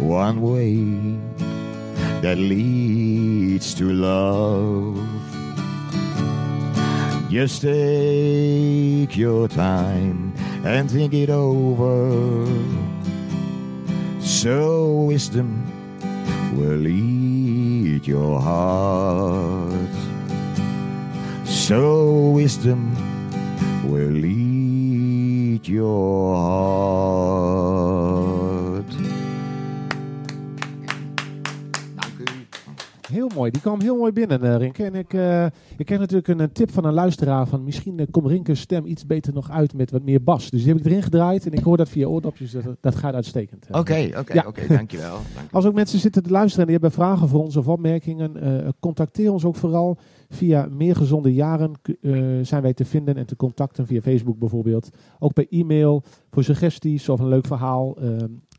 [0.00, 1.18] One way
[2.20, 4.98] that leads to love.
[7.30, 12.46] Just take your time and think it over.
[14.20, 15.64] So wisdom
[16.56, 19.77] will lead your heart.
[21.68, 22.96] So wisdom
[23.84, 26.97] will lead your heart.
[33.38, 33.50] Mooi.
[33.50, 34.84] Die kwam heel mooi binnen, eh, Rinke.
[34.84, 35.44] En ik, eh,
[35.76, 38.86] ik kreeg natuurlijk een, eh, tip van een luisteraar van misschien eh, komt Rinke's stem
[38.86, 40.50] iets beter nog uit met wat meer bas.
[40.50, 42.50] Dus die heb ik erin gedraaid en ik hoor dat via oordopjes.
[42.50, 43.66] Dat, dat gaat uitstekend.
[43.70, 45.16] Oké, oké, oké, dankjewel.
[45.36, 45.52] Dank.
[45.52, 48.32] Als ook mensen zitten te luisteren en die hebben vragen voor ons of opmerkingen,
[48.80, 49.98] contacteer ons ook vooral
[50.28, 51.72] via Meer Gezonde Jaren.
[52.42, 54.90] zijn wij te vinden en te contacten via Facebook bijvoorbeeld.
[55.18, 57.96] Ook per e-mail voor suggesties of een leuk verhaal.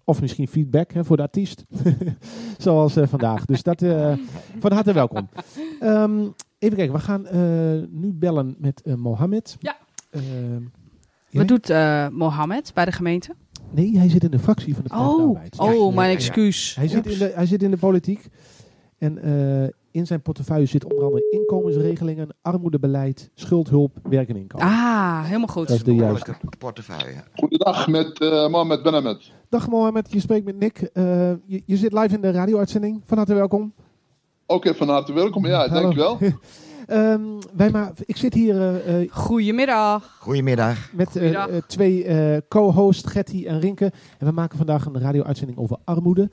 [0.09, 1.65] Of misschien feedback hè, voor de artiest.
[2.57, 3.45] Zoals eh, vandaag.
[3.45, 4.13] Dus dat eh,
[4.59, 5.29] van harte welkom.
[5.79, 6.19] Ehm,
[6.59, 7.39] even kijken, we gaan eh,
[7.89, 9.57] nu bellen met Mohammed.
[9.59, 9.77] Ja.
[10.11, 10.61] Ehm,
[11.31, 11.67] Wat doet
[12.11, 13.35] Mohammed bij de gemeente?
[13.71, 16.15] nee, hij zit in de fractie van de Partij Oh, oh ja, mijn ja.
[16.15, 16.75] excuus.
[16.75, 18.29] Hij zit, in de, hij zit in de politiek.
[18.97, 24.67] En eh, in zijn portefeuille zit onder andere inkomensregelingen, armoedebeleid, schuldhulp, werk en inkomen.
[24.67, 25.67] Ah, helemaal goed.
[25.67, 26.35] Dat is de juiste.
[26.57, 27.23] Portefeuille.
[27.35, 29.31] Goedendag met eh Mohamed Benamet.
[29.49, 30.77] Dag Mohamed, je spreekt met Nick.
[30.77, 33.01] Eh, je, je zit live in de radio-uitzending.
[33.05, 33.73] Van harte welkom.
[34.45, 35.45] Oké, van harte welkom.
[35.45, 35.81] Ja, Hallo.
[35.81, 36.17] dankjewel.
[36.89, 37.21] Ehm,
[37.55, 40.17] wij ma ik zit hier eh, eh, Goedemiddag.
[40.19, 40.91] Goedemiddag.
[40.93, 41.19] met
[41.67, 43.91] twee eh, co-hosts, Getty en Rinke.
[44.17, 46.29] En we maken vandaag een radio-uitzending over armoede.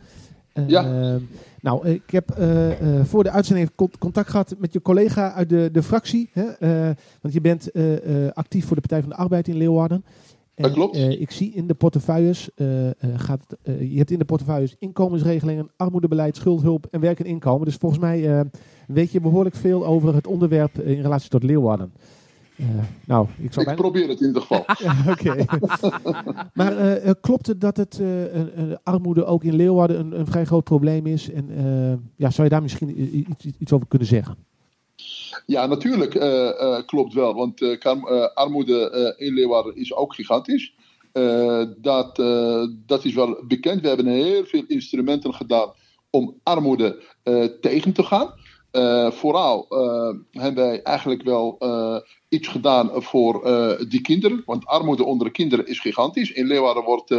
[0.66, 1.18] Ja.
[1.66, 5.68] Nou, ik heb eh, eh, voor de uitzending contact gehad met je collega uit de,
[5.72, 6.30] de fractie.
[6.32, 6.42] Hè?
[6.42, 10.04] eh, want je bent eh, eh, actief voor de Partij van de Arbeid in Leeuwarden.
[10.54, 10.96] Dat klopt.
[10.96, 14.76] eh, ik zie in de portefeuilles, eh, eh, gaat, eh, je hebt in de portefeuilles
[14.78, 17.64] inkomensregelingen, armoedebeleid, schuldhulp en werk en inkomen.
[17.66, 18.44] Dus volgens mij eh,
[18.86, 21.92] weet je behoorlijk veel over het onderwerp in relatie tot Leeuwarden.
[23.04, 23.80] Nou, ik zal Ik bijna...
[23.80, 24.64] probeer het in ieder geval.
[24.84, 25.44] Ja, Oké.
[26.58, 28.06] maar eh, eh, klopt het dat het eh,
[28.82, 31.30] armoede ook in Leeuwarden een, een vrij groot probleem is?
[31.30, 33.18] En eh, ja, zou je daar misschien
[33.58, 34.36] iets, over kunnen zeggen?
[35.46, 37.34] Ja, natuurlijk eh, eh, klopt wel.
[37.34, 37.78] Want
[38.34, 40.74] armoede eh, in Leeuwarden is ook gigantisch.
[41.16, 43.80] Eh, dat, eh, dat is wel bekend.
[43.80, 45.72] We hebben heel veel instrumenten gedaan
[46.10, 48.32] om armoede eh, tegen te gaan.
[48.76, 51.96] Eh, vooral eh, hebben wij eigenlijk wel eh,
[52.28, 53.42] iets gedaan voor
[53.88, 54.42] die kinderen.
[54.46, 56.32] Want armoede onder de kinderen is gigantisch.
[56.32, 57.10] In Leeuwarden wordt,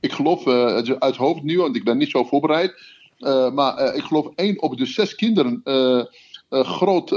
[0.00, 0.46] ik geloof
[0.98, 2.74] uit hoofd nu, want ik ben niet zo voorbereid.
[3.54, 5.62] maar ik geloof één op de zes kinderen
[6.48, 7.10] groot,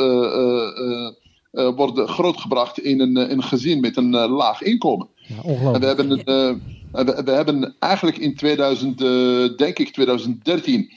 [1.52, 5.08] worden grootgebracht in een, een gezin met een laag inkomen.
[5.17, 10.91] Ja, En we hebben, een, we, we hebben eigenlijk in 2000, eh, denk ik 2013,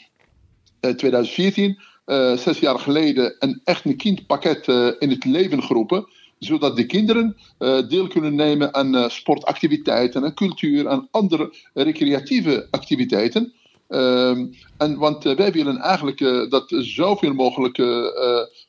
[0.81, 1.78] eh, 2014,
[2.12, 6.07] eh, zes jaar geleden, een echt een kindpakket eh, in het leven geroepen.
[6.38, 13.53] Zodat de kinderen eh, deel kunnen nemen aan sportactiviteiten, aan cultuur, aan andere recreatieve activiteiten.
[13.88, 14.46] Ehm,
[14.79, 16.18] en, want wij willen eigenlijk
[16.51, 17.77] dat zoveel mogelijk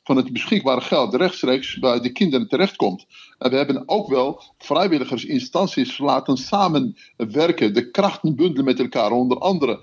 [0.04, 3.06] van het beschikbare geld rechtstreeks bij de kinderen terechtkomt.
[3.38, 9.10] En we hebben ook wel vrijwilligersinstanties laten samenwerken, de krachten bundelen met elkaar.
[9.10, 9.80] Onder andere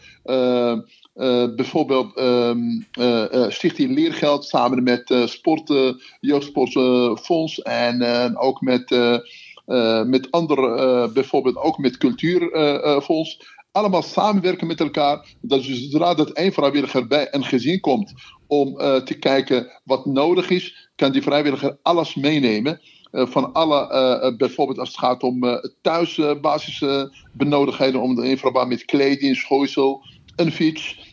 [1.14, 2.60] eh, bijvoorbeeld ehm,
[2.92, 5.74] eh, eh, Stichting Leergeld samen met sport,
[6.20, 8.90] Jeugdsportfonds en ook met,
[10.06, 15.26] met andere, bijvoorbeeld ook met Cultuurfonds allemaal samenwerken met elkaar.
[15.42, 18.14] Dat je zodra dat één vrijwilliger bij een gezin komt
[18.48, 22.82] om te kijken wat nodig is, kan die vrijwilliger alles meenemen.
[23.12, 30.04] Van alle, bijvoorbeeld als het gaat om uh, thuisbasisbenodigdheden, om in verband met kleding, schooisel,
[30.42, 31.10] een fiets.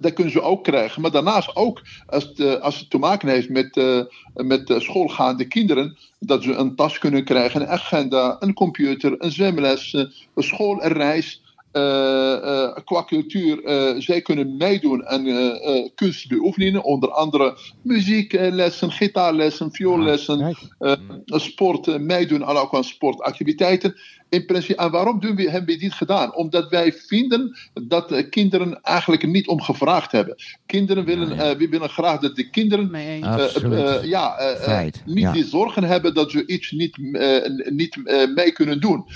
[0.00, 1.02] Dat kunnen ze ook krijgen.
[1.02, 4.00] Maar daarnaast ook als het, uh, als het te maken heeft met, uh,
[4.34, 5.96] met uh, schoolgaande kinderen.
[6.18, 11.42] Dat ze een tas kunnen krijgen, een agenda, een computer, een zwemles, een schoolreis.
[11.72, 13.60] Uh, qua cultuur,
[14.02, 15.24] zij kunnen meedoen aan
[15.94, 20.56] kunstbeoefeningen, onder andere muzieklessen, gitaarlessen, vioollessen,
[21.26, 23.94] sport, meedoen aan ook aan sportactiviteiten.
[24.34, 26.34] In principe, en waarom doen we, hebben we dit gedaan?
[26.34, 30.36] Omdat wij vinden dat uh, kinderen eigenlijk niet om gevraagd hebben.
[30.66, 34.36] Kinderen willen, uh, we willen graag dat de kinderen uh, ja,
[35.04, 35.32] niet ja.
[35.32, 36.96] die zorgen hebben dat ze iets niet,
[37.70, 37.96] niet
[38.34, 39.06] mee kunnen doen.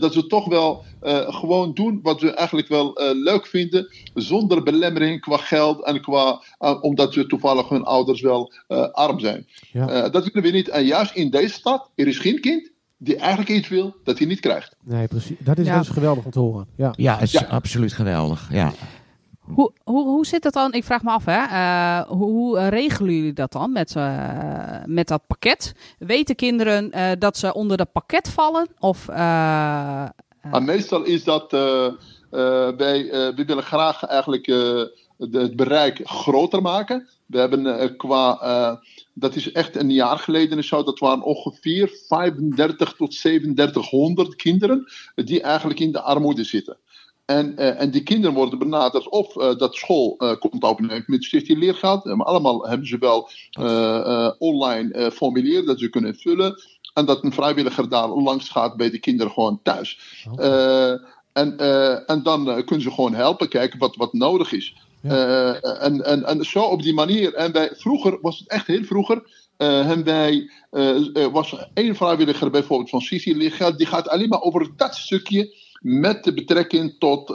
[0.00, 0.84] dat ze toch wel
[1.28, 6.42] gewoon doen wat ze eigenlijk wel leuk vinden, zonder belemmering qua geld en qua,
[6.80, 8.52] omdat ze toevallig hun ouders wel
[8.92, 9.46] arm zijn.
[9.72, 10.08] Ja.
[10.08, 10.68] dat willen we niet.
[10.68, 14.26] En juist in deze stad, er is geen kind die eigenlijk iets wil dat hij
[14.26, 14.76] niet krijgt.
[14.82, 15.36] Nee, precies.
[15.40, 15.78] Dat is ja.
[15.78, 16.66] dus geweldig om te horen.
[16.76, 17.46] Ja, ja het is ja.
[17.46, 18.48] absoluut geweldig.
[18.50, 18.72] Ja.
[19.40, 20.72] Hoe, hoe, hoe zit dat dan?
[20.72, 21.42] Ik vraag me af, hè?
[21.42, 25.74] Uh, hoe, hoe regelen jullie dat dan met, uh, met dat pakket?
[25.98, 28.68] Weten kinderen uh, dat ze onder dat pakket vallen?
[28.78, 30.08] Of, ah,
[30.60, 34.46] meestal is dat wij, we willen graag eigenlijk
[35.18, 37.08] het bereik groter maken.
[37.26, 38.80] We hebben qua
[39.18, 40.82] dat is echt een jaar geleden zo.
[40.82, 46.76] Dat waren ongeveer 35 tot 3700 kinderen die eigenlijk in de armoede zitten.
[47.24, 51.24] En, uh, en die kinderen worden benaderd of uh, dat school uh, komt opnemen met
[51.24, 52.04] stichting leergeld.
[52.04, 53.30] Maar allemaal hebben ze wel
[54.38, 56.62] online formulier dat ze kunnen vullen.
[56.94, 60.24] En dat een vrijwilliger daar langs gaat bij de kinderen gewoon thuis.
[60.30, 60.98] Okay.
[61.32, 61.58] en,
[62.06, 64.74] en dan kunnen ze gewoon helpen, kijken wat, wat nodig is.
[65.02, 67.34] Uh, en, en, en zo op die manier.
[67.34, 69.16] En wij, vroeger was het echt heel vroeger.
[69.58, 73.78] Uh, hebben wij, uh, was één vrijwilliger bijvoorbeeld van Liggeld.
[73.78, 77.28] Die gaat alleen maar over dat stukje met betrekking tot.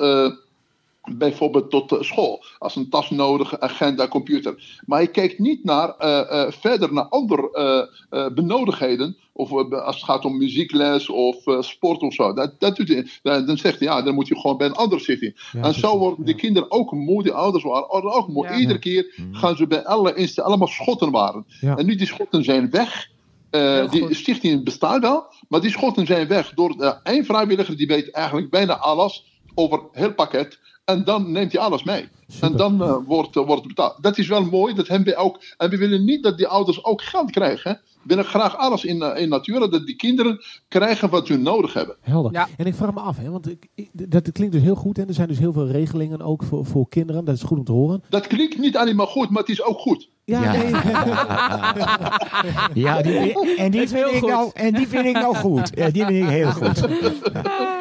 [1.11, 4.81] Bijvoorbeeld tot school, als een tas nodig, agenda, computer.
[4.85, 5.95] Maar hij kijkt niet naar,
[6.51, 7.89] verder naar andere
[8.35, 9.17] benodigdheden.
[9.33, 12.33] Of als het gaat om muziekles of sport of zo.
[12.33, 13.07] Dat, dat doet hij.
[13.45, 15.33] Dan zegt hij, ja, dan moet je gewoon bij een ander zitten.
[15.51, 18.43] Ja, en zo worden de kinderen ook moe, de ouders waren ook moe.
[18.47, 18.57] Ja.
[18.57, 21.45] Iedere keer gaan ze bij alle instellingen allemaal schotten waren.
[21.61, 23.11] En nu die schotten zijn weg.
[23.51, 27.87] Uh, die stichting bestaat wel, maar die schotten zijn weg door uh, één vrijwilliger die
[27.87, 30.59] weet eigenlijk bijna alles over heel pakket.
[30.85, 32.09] En dan neemt hij alles mee.
[32.27, 32.49] Super.
[32.49, 34.03] En dan uh, wordt, wordt betaald.
[34.03, 35.43] Dat is wel mooi, dat hebben we ook.
[35.57, 37.71] En we willen niet dat die ouders ook geld krijgen.
[37.71, 37.77] Hè?
[37.77, 41.95] We willen graag alles in, in natuur, dat die kinderen krijgen wat ze nodig hebben.
[42.01, 42.31] Helder.
[42.31, 42.47] Ja.
[42.57, 44.97] En ik vraag me af, hè, want ik, ik, dat klinkt dus heel goed.
[44.97, 47.25] En er zijn dus heel veel regelingen ook voor, voor kinderen.
[47.25, 48.03] Dat is goed om te horen.
[48.09, 50.09] Dat klinkt niet alleen maar goed, maar het is ook goed.
[50.25, 50.71] Ja, nee.
[52.83, 55.71] ja die, en, die vind ik nou, en die vind ik nou goed.
[55.75, 56.87] Ja, die vind ik heel goed.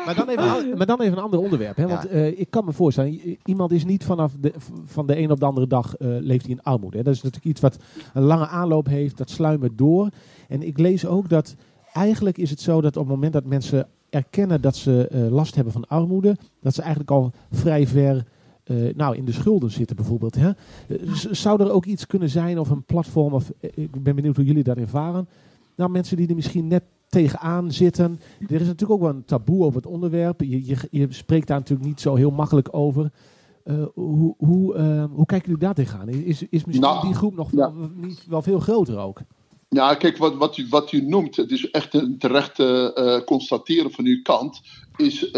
[0.04, 1.76] Maar, dan even, maar dan even een ander onderwerp.
[1.76, 1.88] Hè?
[1.88, 4.52] Want uh, ik kan me voorstellen, iemand is niet vanaf de,
[4.84, 6.96] van de een op de andere dag uh, leeft hij in armoede.
[6.96, 7.02] Hè?
[7.02, 7.76] Dat is natuurlijk iets wat
[8.14, 10.08] een lange aanloop heeft, dat sluimert door.
[10.48, 11.54] En ik lees ook dat
[11.92, 15.54] eigenlijk is het zo dat op het moment dat mensen erkennen dat ze uh, last
[15.54, 18.24] hebben van armoede, dat ze eigenlijk al vrij ver
[18.64, 20.34] uh, nou, in de schulden zitten bijvoorbeeld.
[20.34, 20.50] Hè?
[21.30, 24.62] Zou er ook iets kunnen zijn of een platform, of ik ben benieuwd hoe jullie
[24.62, 25.28] dat ervaren.
[25.76, 28.20] Nou, mensen die er misschien net tegenaan zitten.
[28.40, 30.40] Er is natuurlijk ook wel een taboe over het onderwerp.
[30.40, 33.10] Je, je, je spreekt daar natuurlijk niet zo heel makkelijk over.
[33.64, 36.08] Uh, hoe, hoe, uh, hoe kijken jullie daar tegenaan?
[36.08, 37.56] Is, is misschien nou, die groep nog ja.
[37.56, 39.20] wel, niet, wel veel groter ook?
[39.68, 43.92] Ja, kijk, wat, wat, u, wat u noemt, het is echt een terecht uh, constateren
[43.92, 44.60] van uw kant,
[44.96, 45.30] is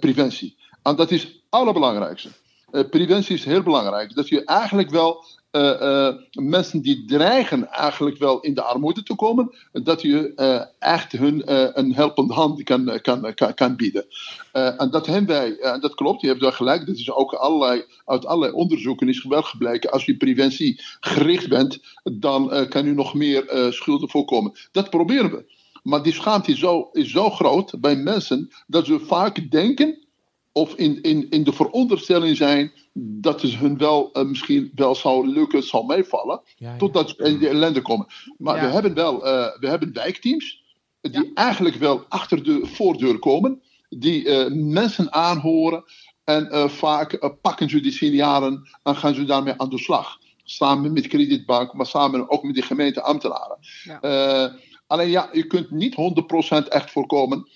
[0.00, 0.56] preventie.
[0.82, 2.28] En dat is het allerbelangrijkste.
[2.70, 4.14] Preventie is heel belangrijk.
[4.14, 9.54] Dat je eigenlijk wel uh, mensen die dreigen eigenlijk wel in de armoede te komen,
[9.72, 10.34] dat je
[10.78, 11.42] echt hun
[11.78, 14.06] een helpende hand kan, kan, kan, kan bieden.
[14.52, 18.26] en dat hebben wij, dat klopt, je hebt wel gelijk, dat is ook allerlei, uit
[18.26, 23.66] allerlei onderzoeken is wel gebleken, als je preventie gericht bent, dan kan u nog meer
[23.70, 24.52] schulden voorkomen.
[24.72, 25.56] Dat proberen we.
[25.82, 30.06] Maar die schaamte is zo, is zo groot bij mensen dat ze vaak denken
[30.58, 35.28] of in, in, in de veronderstelling zijn dat het hun wel uh, misschien wel zou
[35.28, 36.76] lukken, zal meevallen, ja, ja.
[36.76, 38.06] totdat ze in de ellende komen.
[38.38, 38.66] Maar ja.
[38.66, 40.62] we hebben wel uh, we hebben wijkteams
[41.00, 45.84] die eigenlijk wel achter de voordeur komen, die uh, mensen aanhoren
[46.24, 50.18] en vaak pakken ze die signalen en gaan ze daarmee aan de slag.
[50.44, 53.58] Samen met kredietbank, maar samen ook met de gemeenteambtenaren.
[54.86, 55.94] alleen ja, je kunt niet
[56.64, 57.46] 100% echt voorkomen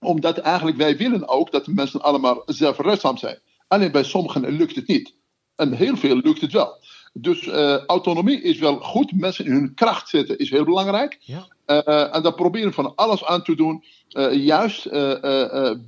[0.00, 3.38] omdat eigenlijk wij willen ook dat de mensen allemaal zelfredzaam zijn.
[3.68, 5.14] Alleen bij sommigen lukt het niet.
[5.56, 6.78] En heel veel lukt het wel.
[7.12, 9.12] Dus uh, autonomie is wel goed.
[9.12, 11.18] Mensen in hun kracht zetten is heel belangrijk.
[11.20, 11.46] Ja.
[11.66, 13.84] Uh, en daar proberen van alles aan te doen.
[14.10, 14.84] Uh, juist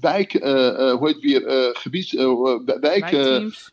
[0.00, 3.70] wijk, hoe heet het weer, gebieds, wijk, wijkteams.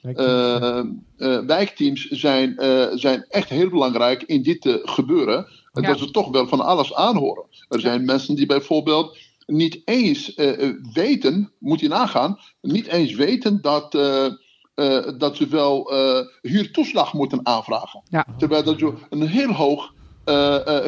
[0.00, 2.54] wijkteams, wijkteams zijn,
[2.94, 5.48] zijn echt heel belangrijk in dit gebeuren.
[5.72, 5.80] Ja.
[5.80, 7.44] Dat ze toch wel van alles aanhoren.
[7.68, 9.16] Er zijn mensen die bijvoorbeeld
[9.52, 14.26] niet eens uh, weten, moet je nagaan, niet eens weten dat, uh,
[14.74, 15.92] uh, dat ze wel
[16.42, 18.02] huurtoeslag moeten aanvragen.
[18.08, 18.26] Ja.
[18.36, 19.92] Terwijl dat ze een heel hoog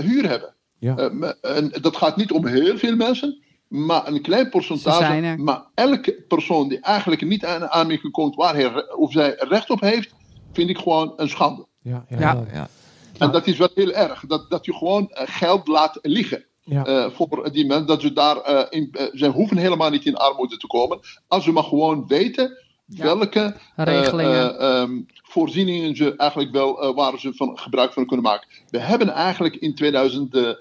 [0.02, 0.54] huur hebben.
[0.78, 0.96] Ja.
[1.40, 5.36] en dat gaat niet om heel veel mensen, maar een klein percentage.
[5.36, 9.80] Maar elke persoon die eigenlijk niet aan aanmerking komt waar hij of zij recht op
[9.80, 10.14] heeft,
[10.52, 11.66] vind ik gewoon een schande.
[11.82, 12.44] Ja, ja, ja.
[12.52, 12.68] ja.
[13.18, 16.44] En dat is wel heel erg, dat, dat je gewoon geld laat liggen.
[16.70, 16.86] Ja.
[16.86, 20.16] Uh, voor die mensen, dat ze daar uh, in, uh, ze hoeven helemaal niet in
[20.16, 21.00] armoede te komen.
[21.28, 23.04] Als ze maar gewoon weten ja.
[23.04, 23.56] welke
[24.82, 28.48] um, voorzieningen ze eigenlijk wel, waar ze van gebruik van kunnen maken.
[28.68, 30.58] We hebben eigenlijk in 2008,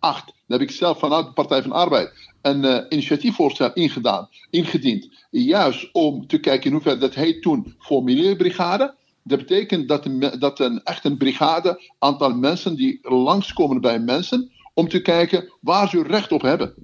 [0.00, 5.08] daar heb ik zelf vanuit de Partij van Arbeid, een initiatiefvoorstel ingedaan, ingediend.
[5.30, 8.94] Juist om te kijken in hoeverre, dat heet toen formulierbrigade.
[9.22, 14.50] Dat betekent dat, een, dat een, echt een brigade, aantal mensen die langskomen bij mensen,
[14.74, 16.74] om te kijken waar ze recht op hebben.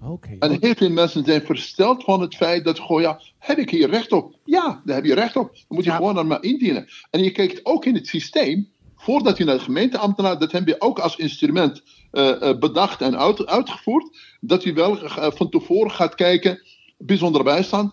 [0.00, 3.70] Okay, en heel veel mensen zijn versteld van het feit dat gewoon, ja, heb ik
[3.70, 4.36] hier recht op?
[4.44, 5.52] Ja, daar heb je recht op.
[5.52, 5.96] Dan moet je ja.
[5.96, 6.88] gewoon naar me indienen.
[7.10, 10.80] En je kijkt ook in het systeem, voordat je naar de gemeenteambtenaar, dat hebben we
[10.80, 11.82] ook als instrument
[12.12, 16.62] uh, uh, bedacht en uit, uitgevoerd, dat je wel uh, van tevoren gaat kijken,
[16.98, 17.92] bijzondere bijstand,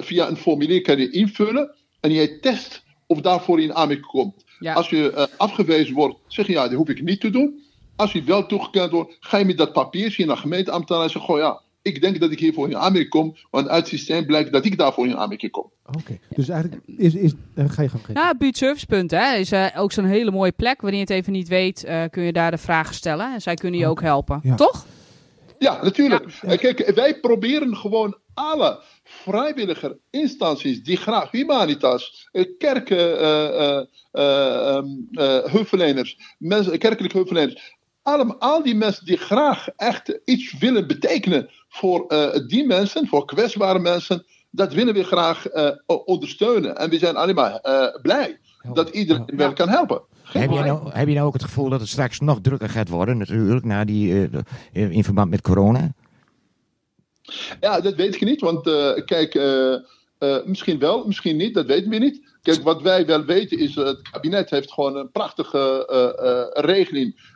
[0.00, 4.44] via een formulier kan je invullen en jij test of daarvoor in aanmerking komt.
[4.58, 4.74] Ja.
[4.74, 7.61] Als je afgewezen wordt, zeg je ja, dat hoef ik niet te doen.
[7.96, 11.38] Als je wel toegekend wordt, ga je met dat papiertje naar gemeenteambtenaar en zeg goh
[11.38, 14.64] ja, ik denk dat ik hiervoor in aanmerking kom, want uit het systeem blijkt dat
[14.64, 15.70] ik daarvoor in aanmerking kom.
[15.86, 16.20] Oké, okay.
[16.28, 18.06] dus eigenlijk is, is uh, ga je gang.
[18.06, 20.80] Nou, buurtservicepunt hè, is uh, ook zo'n hele mooie plek.
[20.80, 23.54] Wanneer je het even niet weet, uh, kun je daar de vragen stellen en zij
[23.54, 23.96] kunnen je okay.
[23.96, 24.54] ook helpen, ja.
[24.54, 24.86] toch?
[25.58, 26.24] Ja, natuurlijk.
[26.42, 26.56] Ja.
[26.56, 32.28] Kijk, wij proberen gewoon alle vrijwillige instanties die graag humanitas,
[32.58, 33.26] kerken,
[34.12, 35.08] um,
[35.50, 42.04] hulpverleners, mensen, kerkelijke hulpverleners, allemaal, al die mensen die graag echt iets willen betekenen voor
[42.08, 46.76] uh, die mensen, voor kwetsbare mensen, dat willen we graag uh, ondersteunen.
[46.76, 48.38] En we zijn alleen maar uh, blij
[48.72, 49.36] dat iedereen ja.
[49.36, 50.02] wel kan helpen.
[50.22, 52.88] Heb je, nou, heb je nou ook het gevoel dat het straks nog drukker gaat
[52.88, 54.28] worden, natuurlijk, na die,
[54.72, 55.92] in verband met corona?
[57.60, 58.62] Ja, dat weet ik niet, want
[59.04, 59.34] kijk,
[60.44, 62.30] misschien wel, misschien niet, dat weten we niet.
[62.42, 66.64] Kijk, wat wij wel weten is, uh, het kabinet heeft gewoon een prachtige uh, uh,
[66.64, 67.30] regeling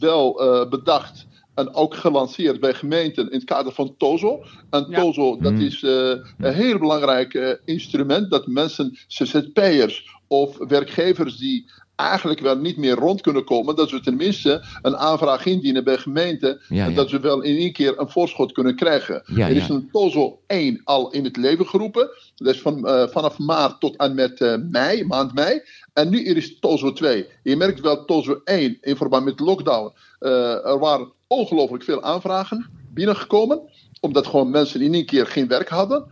[0.00, 0.34] wel
[0.68, 1.26] bedacht.
[1.54, 4.44] En ook gelanceerd bij gemeenten in het kader van TOZO.
[4.70, 5.00] En ja.
[5.00, 8.30] TOZO, dat is een heel belangrijk instrument.
[8.30, 13.76] Dat mensen, zzp'ers of werkgevers die eigenlijk wel niet meer rond kunnen komen.
[13.76, 16.60] Dat ze tenminste een aanvraag indienen bij gemeente.
[16.68, 16.96] Ja, en ja.
[16.96, 19.22] dat ze wel in één keer een voorschot kunnen krijgen.
[19.26, 22.08] Ja, er is een TOZO 1 al in het leven geroepen.
[22.36, 25.60] Dat is van, eh, vanaf maart tot en met eh, mei, maand mei.
[25.92, 27.26] En nu er is TOZO 2.
[27.42, 29.92] Je merkt wel TOZO 1 in verband met lockdown.
[30.18, 33.60] eh, er waren ongelooflijk veel aanvragen binnengekomen.
[34.00, 36.04] Omdat gewoon mensen in één keer geen werk hadden.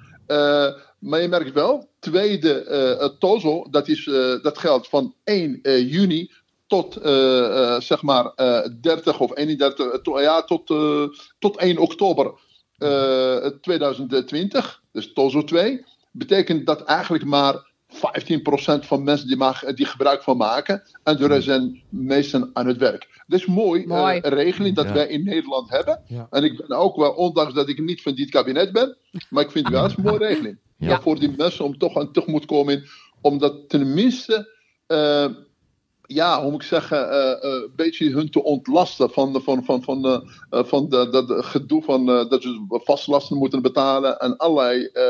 [1.04, 5.58] Maar je merkt wel, tweede eh, het TOZO, dat, is, eh, dat geldt van 1
[5.62, 6.30] eh, juni
[6.66, 11.02] tot eh, eh, zeg maar eh, 30 of 31, eh, to- ja, tot, eh,
[11.38, 12.32] tot 1 oktober
[12.78, 19.86] eh, 2020, dus TOZO 2, betekent dat eigenlijk maar 15% van mensen die, mag, die
[19.86, 20.82] gebruik van maken.
[21.02, 23.22] En de rest zijn meesten aan het werk.
[23.26, 24.18] Dat is mooi, Mooi.
[24.18, 24.92] eh, regeling dat Ja.
[24.92, 26.02] wij in Nederland hebben.
[26.06, 26.26] Ja.
[26.30, 28.96] En ik ben ook wel, ondanks dat ik niet van dit kabinet ben,
[29.30, 30.58] maar ik vind het wel eens een mooie regeling.
[30.76, 31.00] Ja.
[31.00, 32.84] Voor die mensen om toch aan tegemoet te komen,
[33.20, 34.48] om dat tenminste,
[34.86, 35.26] eh,
[36.06, 39.64] ja, hoe moet ik zeggen, eh, eh, een beetje hun te ontlasten van, de- van,
[39.64, 44.36] van, van, van de, dat de gedoe van eh, dat ze vastlasten moeten betalen en
[44.36, 44.84] allerlei.
[44.84, 45.02] eh,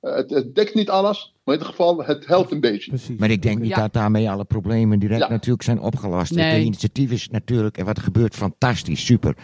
[0.00, 2.90] het, het dekt niet alles, maar in ieder geval, het helpt een beetje.
[2.90, 3.18] Precies.
[3.18, 3.80] Maar ik denk niet Ja.
[3.80, 5.28] dat daarmee alle problemen direct Ja.
[5.28, 6.34] natuurlijk zijn opgelost.
[6.34, 6.44] Nee.
[6.54, 9.36] Het initiatief is natuurlijk, en wat er gebeurt, fantastisch, super.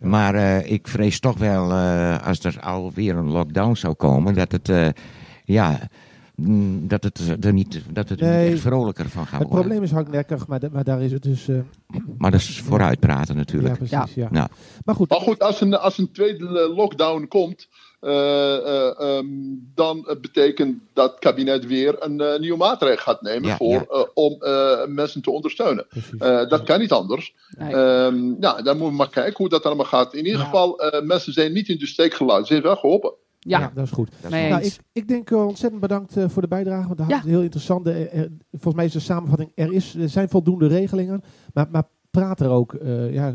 [0.00, 4.52] Maar eh, ik vrees toch wel, eh, als er alweer een lockdown zou komen, dat
[4.52, 4.88] het, eh,
[5.44, 5.78] ja,
[6.34, 8.44] mm, dat het er niet, dat het er Nee.
[8.44, 9.58] niet echt vrolijker van gaat Het worden.
[9.66, 11.48] probleem is hardnekkig, maar, da- maar daar is het dus...
[11.48, 11.56] eh,
[12.18, 13.74] Maar dat is vooruitpraten ja, natuurlijk.
[13.76, 14.14] precies.
[14.14, 14.28] Ja.
[14.32, 14.48] Ja.
[14.84, 17.68] Maar goed, Maar goed, als een, als een tweede lockdown komt,
[18.04, 19.26] eh, eh, ehm,
[19.74, 24.06] dan betekent dat het kabinet weer een eh, nieuwe maatregel gaat nemen Ja, voor, ja.
[24.14, 25.86] om eh, mensen te ondersteunen.
[26.18, 27.34] Eh, dat kan niet anders.
[27.58, 30.12] Ehm, nou, dan moeten we maar kijken hoe dat allemaal gaat.
[30.14, 30.44] In ieder Ja.
[30.44, 32.46] geval, eh, mensen zijn niet in de steek gelaten.
[32.46, 33.12] Ze zijn wel geholpen.
[33.38, 34.10] Ja, Ja, dat is goed.
[34.22, 36.86] Dat is Nou, ik, ik denk ontzettend bedankt eh, voor de bijdrage.
[36.86, 37.22] Want dat Ja.
[37.24, 37.88] heel interessant.
[38.52, 41.22] Volgens mij is de samenvatting: er, is, er zijn voldoende regelingen.
[41.54, 41.84] Maar, maar
[42.14, 42.74] praat er ook.
[42.74, 43.34] eh, ja,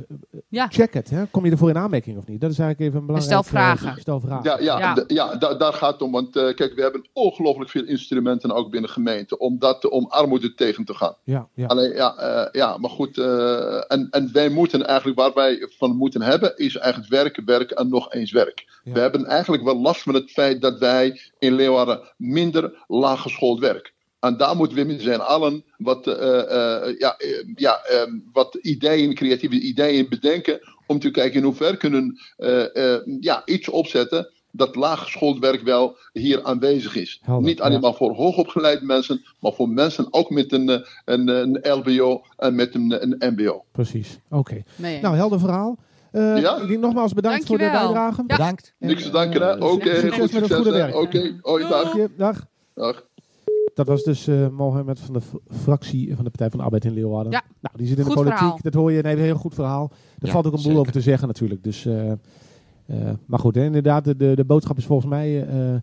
[0.50, 0.68] Ja.
[0.68, 1.10] Check het.
[1.10, 1.26] Hè.
[1.32, 2.42] Kom je ervoor in aanmerking of niet?
[2.42, 3.44] Dat is eigenlijk even een belangrijk.
[3.46, 3.90] stel vragen.
[3.90, 4.44] eh, stel vragen.
[4.44, 4.94] Ja, ja, Ja.
[4.94, 6.12] d- ja da- daar gaat het om.
[6.12, 10.54] Want eh, kijk, we hebben ongelooflijk veel instrumenten ook binnen gemeenten om, dat, om armoede
[10.54, 11.16] tegen te gaan.
[11.24, 11.66] ja, ja.
[11.66, 13.18] Alleen, ja, eh, ja maar goed.
[13.18, 17.78] eh, en, en wij moeten eigenlijk, waar wij van moeten hebben, is eigenlijk werken, werken
[17.78, 18.80] en nog eens werk.
[18.84, 18.94] Ja.
[18.94, 23.94] We hebben eigenlijk wel last van het feit dat wij in Leeuwarden minder laaggeschoold werk.
[24.20, 28.02] En daar moeten we met zijn allen wat, eh, eh, ja, eh, ja, eh,
[28.34, 30.60] wat ideeën, creatieve ideeën bedenken.
[30.88, 35.98] Om te kijken in hoeverre kunnen eh, eh, ja, iets opzetten dat laaggeschoold werk wel
[36.14, 37.20] hier aanwezig is.
[37.24, 37.80] Helder, Niet alleen ja.
[37.80, 42.76] maar voor hoogopgeleide mensen, maar voor mensen ook met een, een, een LBO en met
[42.76, 43.64] een, een MBO.
[43.72, 44.20] Precies.
[44.30, 44.64] Oké.
[45.02, 45.78] Nou, helder verhaal.
[46.12, 46.58] Eh, Ja?
[46.58, 48.24] Ik denk nogmaals bedankt voor de bijdrage.
[48.28, 48.36] Ja.
[48.36, 48.74] Bedankt.
[48.80, 49.54] Niks te danken, hè?
[49.54, 50.94] Oké, goed succes.
[50.94, 51.84] Oké, hoi, dag.
[51.84, 52.10] Dank je.
[52.18, 52.46] Dag.
[52.76, 53.04] dag.
[53.80, 56.94] Dat was dus eh Mohammed van de fractie van de Partij van de Arbeid in
[56.94, 57.32] Leeuwarden.
[57.32, 57.42] Ja.
[57.62, 58.40] Nou, die zit in Goed de politiek.
[58.40, 58.60] verhaal.
[58.62, 59.02] Dat hoor je.
[59.02, 59.92] Nee, een heel goed verhaal.
[60.20, 60.80] Er Ja, valt ook een boel zeker.
[60.80, 61.64] over te zeggen natuurlijk.
[61.64, 62.18] Dus, eh, eh,
[63.26, 65.76] maar goed, hè, inderdaad, de, de, de boodschap is volgens mij eh,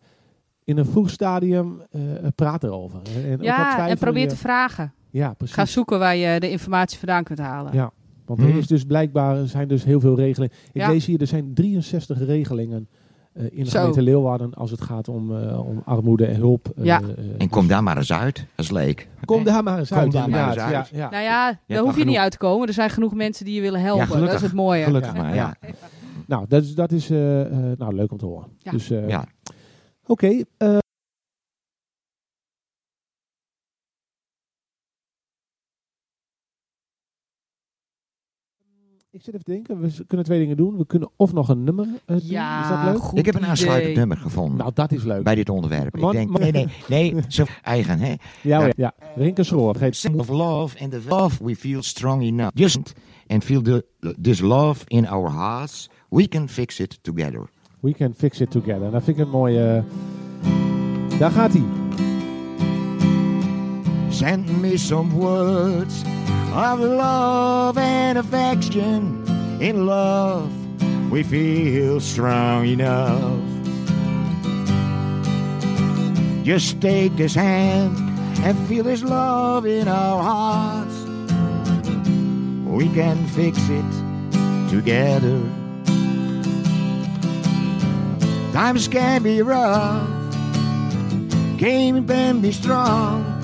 [0.65, 2.01] in een vroeg stadium eh
[2.35, 3.01] praat erover.
[3.25, 4.93] En Ja, en probeer je- te vragen.
[5.11, 5.55] Ja, precies.
[5.57, 7.73] Ga zoeken waar je de informatie vandaan kunt halen.
[7.73, 7.91] Ja.
[8.25, 8.49] Want Hmm.
[8.49, 10.57] er is dus blijkbaar zijn dus heel veel regelingen.
[10.73, 10.89] Ik Ja.
[10.91, 12.89] lees hier, er zijn 63 regelingen
[13.37, 13.79] in de Zo.
[13.79, 16.69] gemeente Leeuwarden als het gaat om, eh, om armoede en hulp.
[16.77, 17.01] eh, Ja.
[17.01, 19.09] eh, En kom daar maar eens uit, als leek.
[19.25, 20.13] Kom daar maar eens Kom uit.
[20.13, 20.89] daar maar eens uit.
[20.89, 21.11] Ja, ja.
[21.11, 22.67] Nou ja, daar hoef je niet uit te komen.
[22.69, 24.01] Er zijn genoeg mensen die je willen helpen.
[24.01, 24.31] Ja, gelukkig.
[24.33, 24.85] dat is het mooie.
[24.85, 25.23] Gelukkig Ja.
[25.23, 25.57] maar, ja.
[26.27, 28.47] Nou, dat is, dat is eh, eh, nou, leuk om te horen.
[28.59, 28.71] Ja.
[28.71, 29.25] Dus, eh, ja.
[30.07, 30.43] Oké.
[30.57, 30.79] eh,
[39.17, 40.77] ik zit even te denken, we kunnen twee dingen doen.
[40.77, 42.27] We kunnen of nog een nummer eh, doen.
[42.29, 43.03] Ja, is dat leuk?
[43.03, 43.51] goed Ik heb een idee.
[43.51, 44.59] aansluitend nummer gevonden.
[44.59, 45.23] Nou, dat is leuk.
[45.23, 45.99] bij dit onderwerp.
[45.99, 46.69] Man- ik denk, man- nee, nee,
[47.13, 48.15] nee, zo eigen, hè.
[48.43, 48.73] Ja, ja.
[48.77, 48.95] ja.
[49.17, 52.51] Rinke Schroor, Sing of love and the love we feel strong enough.
[52.55, 52.93] Just
[53.27, 53.85] and feel the,
[54.23, 55.91] this love in our hearts.
[56.09, 57.49] We can fix it together.
[57.81, 58.91] We can fix it together.
[58.91, 59.85] Dat vind ik een mooie...
[61.19, 61.63] Daar gaat hij.
[64.09, 66.03] Send me some words
[66.57, 69.23] of love and affection.
[69.61, 70.51] In love,
[71.11, 73.41] we feel strong enough.
[76.45, 77.95] Just take this hand
[78.43, 80.95] and feel this love in our hearts.
[82.65, 85.43] We can fix it together.
[88.53, 90.09] Times can be rough,
[91.59, 93.36] game can be strong.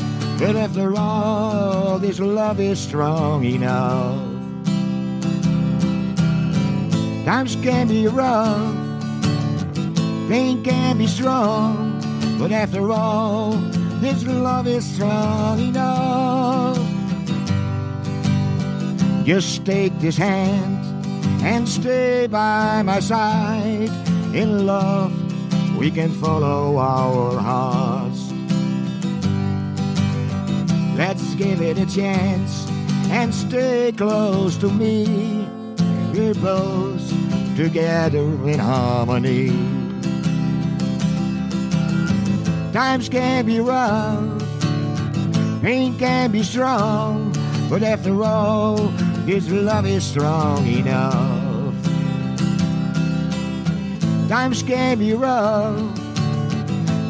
[0.43, 4.18] But after all, this love is strong enough.
[7.24, 8.74] Times can be rough,
[10.28, 11.95] pain can be strong.
[12.40, 13.53] But after all,
[14.03, 16.76] this love is strong enough.
[19.24, 21.07] Just take this hand
[21.45, 23.95] and stay by my side.
[24.34, 25.14] In love,
[25.78, 28.11] we can follow our hearts.
[30.97, 32.68] Let's give it a chance
[33.11, 35.47] and stay close to me.
[36.12, 37.03] We're both
[37.57, 39.49] together in harmony.
[42.72, 44.43] Times can be rough,
[45.62, 47.32] pain can be strong,
[47.68, 48.76] but after all,
[49.26, 51.74] this love is strong enough.
[54.28, 55.95] Times can be rough,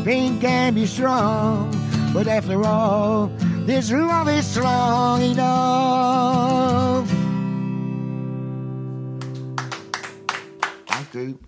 [0.05, 1.71] pain can be strong,
[2.13, 3.31] but after all,
[3.67, 7.09] this love is strong enough.
[10.87, 11.39] Dank u.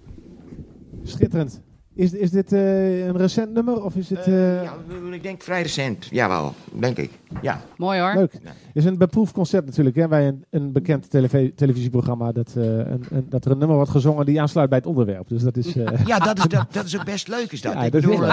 [1.05, 1.64] Schitterend.
[1.97, 4.27] Is, is dit eh, een recent nummer of is het...
[4.27, 4.73] Eh, eh, ja,
[5.13, 6.07] ik denk vrij recent.
[6.11, 7.11] Jawel, denk ik.
[7.43, 7.61] Ja.
[7.77, 8.15] Mooi hoor.
[8.15, 8.33] Leuk.
[8.43, 8.51] Ja.
[8.73, 9.97] is een beproefd concept natuurlijk.
[9.97, 10.09] Hè?
[10.09, 13.91] Bij een, een bekend televi- televisieprogramma dat, eh, een, een- dat er een nummer wordt
[13.91, 15.29] gezongen die aansluit bij het onderwerp.
[15.29, 15.77] Dus dat is...
[15.77, 17.73] eh, Ja, dat is, dat, dat is ook best leuk, is dat.
[17.73, 18.25] Ja, ik dat bedoel,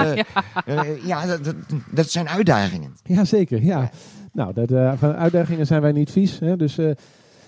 [1.05, 1.55] ja, dat, dat,
[1.91, 2.95] dat zijn uitdagingen.
[3.03, 3.63] Ja, zeker.
[3.63, 3.89] Ja.
[4.33, 6.39] Nou, dat, eh, van uitdagingen zijn wij niet vies.
[6.39, 6.55] Hè?
[6.57, 6.77] Dus,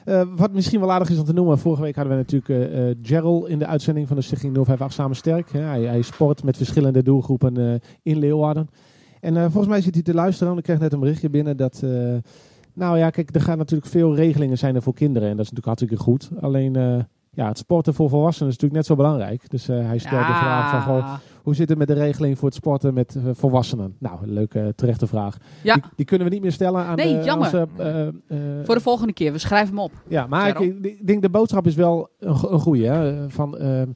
[0.05, 1.57] eh, wat misschien wel aardig is om te noemen.
[1.57, 4.93] Vorige week hadden we natuurlijk eh eh, Gerald in de uitzending van de Stichting 058
[4.93, 5.51] Samen Sterk.
[5.51, 8.69] Hij, hij sport met verschillende doelgroepen in Leeuwarden.
[9.19, 10.57] En volgens mij zit hij te luisteren.
[10.57, 11.83] Ik kreeg net een berichtje binnen dat...
[12.73, 15.29] nou ja, kijk, er gaan natuurlijk veel regelingen zijn er voor kinderen.
[15.29, 16.29] En dat is natuurlijk hartstikke goed.
[16.41, 17.05] Alleen...
[17.33, 19.49] ja, het sporten voor volwassenen is natuurlijk net zo belangrijk.
[19.49, 22.47] Dus eh, hij stelt de vraag van, goh, hoe zit het met de regeling voor
[22.47, 23.95] het sporten met eh, volwassenen?
[23.99, 25.37] Nou, een leuke, eh, terechte vraag.
[25.63, 25.73] Ja.
[25.73, 27.45] Die, die kunnen we niet meer stellen aan Nee, de, jammer.
[27.45, 28.13] onze, eh, eh,
[28.63, 29.31] Voor de volgende keer.
[29.31, 29.91] We schrijven hem op.
[30.07, 32.85] ja, maar ik, ik denk de boodschap is wel een, een goede.
[32.87, 33.29] Hè?
[33.29, 33.89] Van, ehm,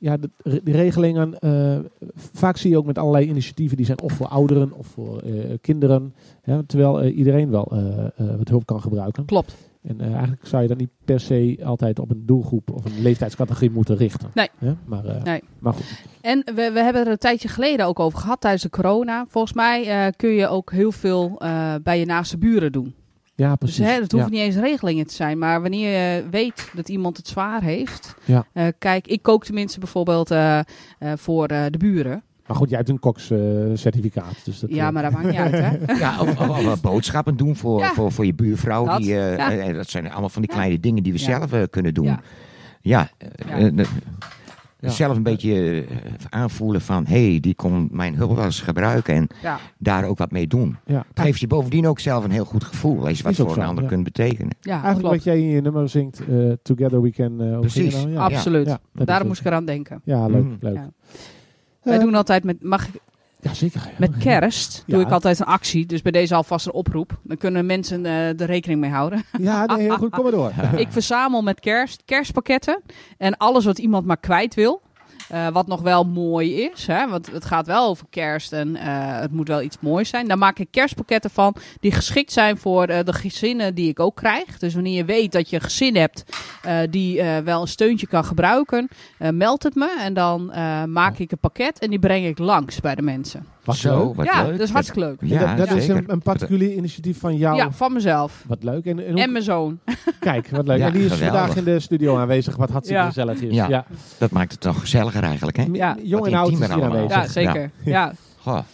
[0.00, 0.30] ja, de,
[0.62, 1.78] de regelingen, eh,
[2.14, 5.32] vaak zie je ook met allerlei initiatieven die zijn of voor ouderen of voor eh,
[5.60, 6.14] kinderen.
[6.42, 6.62] Hè?
[6.62, 9.24] Terwijl iedereen wel eh, eh, wat hulp kan gebruiken.
[9.24, 9.56] Klopt.
[9.88, 13.02] En eh, eigenlijk zou je dat niet per se altijd op een doelgroep of een
[13.02, 14.30] leeftijdscategorie moeten richten.
[14.34, 14.48] Nee.
[14.58, 14.74] Hè?
[14.84, 15.42] Maar, eh, Nee.
[15.58, 16.02] maar goed.
[16.20, 19.26] En we, we hebben er een tijdje geleden ook over gehad tijdens de corona.
[19.28, 21.40] Volgens mij eh, kun je ook heel veel
[21.82, 22.94] bij je naaste buren doen.
[23.34, 23.84] Ja, Dus precies.
[23.84, 24.30] hè, het hoeft ja.
[24.30, 25.38] niet eens regelingen te zijn.
[25.38, 28.14] Maar wanneer je weet dat iemand het zwaar heeft.
[28.24, 28.46] Ja.
[28.78, 30.34] kijk, ik kook tenminste bijvoorbeeld
[31.16, 32.22] voor de buren.
[32.48, 34.44] Maar goed, jij hebt een kokscertificaat.
[34.44, 35.94] dus dat, Ja, eh, maar dat maakt niet uit, hè?
[36.04, 37.92] Ja, of, of, of wat boodschappen doen voor, Ja.
[37.92, 38.84] voor, voor je buurvrouw.
[38.84, 39.52] Dat, die, eh, ja.
[39.52, 40.56] eh, dat zijn allemaal van die Ja.
[40.56, 41.24] kleine dingen die we Ja.
[41.24, 42.04] zelf eh, kunnen doen.
[42.06, 42.20] Ja.
[42.80, 43.56] Ja, eh, Ja.
[43.56, 43.86] eh, eh,
[44.80, 44.88] Ja.
[44.88, 45.94] zelf een beetje eh,
[46.28, 47.06] aanvoelen van...
[47.06, 50.46] hé, hey, die kon mijn hulp wel eens gebruiken en Ja, daar ook wat mee
[50.46, 50.76] doen.
[50.86, 51.04] ja.
[51.08, 53.06] Het geeft je bovendien ook zelf een heel goed gevoel.
[53.06, 53.90] Als je wat voor zo, een ander ja.
[53.90, 54.56] kunt betekenen.
[54.60, 55.14] ja Eigenlijk klopt.
[55.14, 57.40] wat jij in je nummer zingt, eh, Together We Can...
[57.40, 58.06] eh, Precies.
[58.16, 58.66] Absoluut.
[58.66, 59.26] Dat Daarom het.
[59.26, 60.00] moest ik eraan denken.
[60.04, 60.44] Ja, leuk.
[60.44, 60.54] Mhm.
[60.60, 60.78] leuk.
[61.88, 63.00] Wij doen altijd met, mag ik,
[63.40, 63.90] Ja, zeker.
[63.98, 65.06] met kerst doe Ja.
[65.06, 65.86] ik altijd een actie.
[65.86, 67.18] Dus bij deze alvast een oproep.
[67.22, 69.24] Dan kunnen mensen eh er rekening mee houden.
[69.40, 70.10] Ja, nee, heel goed.
[70.10, 70.52] Kom maar door.
[70.76, 72.82] Ik verzamel met kerst kerstpakketten.
[73.18, 74.82] En alles wat iemand maar kwijt wil.
[75.28, 77.08] Eh, wat nog wel mooi is, hè?
[77.08, 80.28] want het gaat wel over kerst en eh, het moet wel iets moois zijn.
[80.28, 84.16] Daar maak ik kerstpakketten van die geschikt zijn voor eh, de gezinnen die ik ook
[84.16, 84.58] krijg.
[84.58, 86.24] Dus wanneer je weet dat je een gezin hebt
[86.90, 89.96] die wel een steuntje kan gebruiken, meld het me.
[90.00, 90.46] En dan
[90.92, 93.46] maak ik een pakket en die breng ik langs bij de mensen.
[93.68, 94.14] Wat Zo, leuk.
[94.16, 94.50] wat ja, leuk.
[94.58, 95.18] dat is hartstikke leuk.
[95.20, 97.56] Ja, dat dat is een, een particulier initiatief van jou.
[97.56, 98.44] Ja, van mezelf.
[98.46, 98.84] Wat leuk.
[98.84, 99.78] En, en hoe- En mijn zoon.
[100.20, 100.78] kijk, wat leuk.
[100.78, 101.38] Ja, en die is geweldig.
[101.38, 103.08] vandaag in de studio aanwezig, wat hartstikke Ja.
[103.08, 103.54] gezellig is.
[103.54, 103.68] Ja.
[103.68, 103.84] Ja.
[104.18, 105.64] Dat maakt het toch gezelliger eigenlijk, hè?
[105.72, 105.96] Ja.
[106.02, 106.90] Jong en oud is hier allemaal.
[106.90, 107.10] aanwezig.
[107.16, 107.70] Ja, zeker.
[107.84, 108.12] Ja.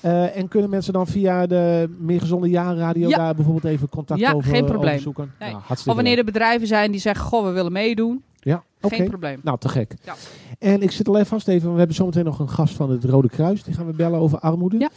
[0.01, 3.17] Eh, en kunnen mensen dan via de Meer Gezonde Jaren Radio Ja.
[3.17, 4.89] daar bijvoorbeeld even contact Ja, over, geen probleem.
[4.91, 5.33] over zoeken?
[5.39, 5.51] Nee.
[5.51, 8.23] Nou, hartstikke Of wanneer er bedrijven zijn die zeggen, goh, we willen meedoen.
[8.41, 8.95] Ja, oké.
[8.95, 9.41] Geen probleem.
[9.43, 9.95] Nou, te gek.
[10.05, 10.15] Ja.
[10.59, 13.05] En ik zit al even vast even, we hebben zometeen nog een gast van het
[13.05, 13.63] Rode Kruis.
[13.63, 14.79] Die gaan we bellen over armoede.
[14.79, 14.89] Ja.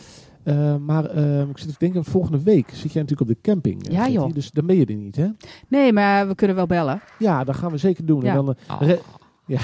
[0.44, 3.88] Eh, maar eh, ik zit te denken, volgende week zit jij natuurlijk op de camping.
[3.88, 4.34] eh, Ja, joh.
[4.34, 5.28] Dus dan ben je er niet, hè?
[5.68, 7.02] Nee, maar we kunnen wel bellen.
[7.20, 8.22] Ja, dat gaan we zeker doen.
[8.24, 8.30] Ja.
[8.30, 9.00] En dan Oh, Re-
[9.46, 9.60] ja.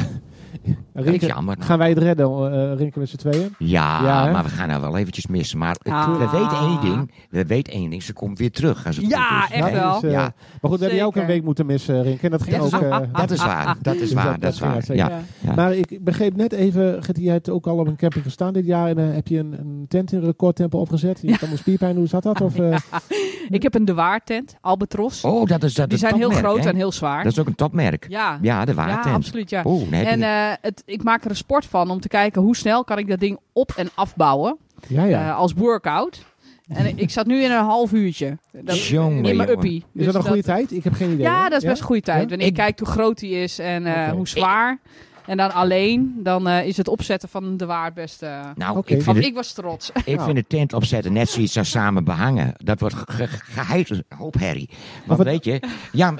[0.94, 1.56] Rinke, jammer.
[1.60, 3.56] gaan wij het redden, eh Rinke met z'n tweeën?
[3.58, 5.58] Ja, maar we gaan nou wel eventjes missen.
[5.58, 6.18] Maar Ah.
[6.18, 7.12] we weten één ding.
[7.30, 8.04] We weten één ding.
[8.04, 8.86] Ze komt weer terug.
[8.88, 9.56] Als het Ja, goed is.
[9.56, 9.94] echt Nee, wel.
[9.94, 12.26] dus, eh, Ja, Maar goed, we hebben jou ook een week moeten missen, Rinke.
[12.26, 12.82] En dat ging dat, is, ook...
[12.82, 13.76] eh, dat is waar.
[13.82, 14.40] Dat is waar.
[14.40, 14.96] dat- is waar.
[14.96, 15.12] Ja.
[15.40, 15.54] Ja.
[15.56, 18.66] Maar ik begreep net even, Gertie, jij hebt ook al op een camping gestaan dit
[18.66, 18.88] jaar.
[18.90, 21.20] En heb je een, een tent in recordtempo opgezet?
[21.22, 22.42] Je hebt allemaal spierpijn, hoe zat dat?
[22.42, 22.78] Of, eh,
[23.50, 25.24] Ik heb een de Waartent, Albatros.
[25.24, 26.70] Oh, dat is dat die zijn heel groot hè?
[26.70, 27.24] en heel zwaar.
[27.24, 28.06] Dat is ook een topmerk.
[28.10, 29.16] Ja, Ja, de ja waartent.
[29.16, 29.50] absoluut.
[29.50, 29.62] Ja.
[29.66, 30.06] Oeh, nee,
[30.52, 33.08] eh, het, ik maak er een sport van om te kijken hoe snel kan ik
[33.08, 34.58] dat ding op- en afbouwen.
[34.88, 35.28] ja, ja.
[35.30, 36.26] eh, als workout.
[36.68, 38.38] En ik- zat nu in een half uurtje.
[38.52, 39.76] Dat, Jongen, in mijn uppie.
[39.78, 40.72] is Dus dat een goede tijd?
[40.72, 41.22] Ik heb geen idee.
[41.26, 41.50] Ja, hè?
[41.50, 42.30] dat is best een goede tijd.
[42.30, 44.80] Wanneer Ik- je kijkt hoe groot die is en eh, hoe zwaar.
[45.26, 48.24] En dan alleen, dan uh, is het opzetten van de waard best...
[48.24, 48.98] Uh, nou, okay.
[48.98, 49.92] ik, het, ik was trots.
[50.06, 52.54] Ik vind het tent opzetten net zoiets als samen behangen.
[52.58, 54.70] Dat wordt geheid ge hoop herrie.
[55.06, 55.28] Want wat...
[55.28, 55.62] weet je,
[55.92, 56.14] ja,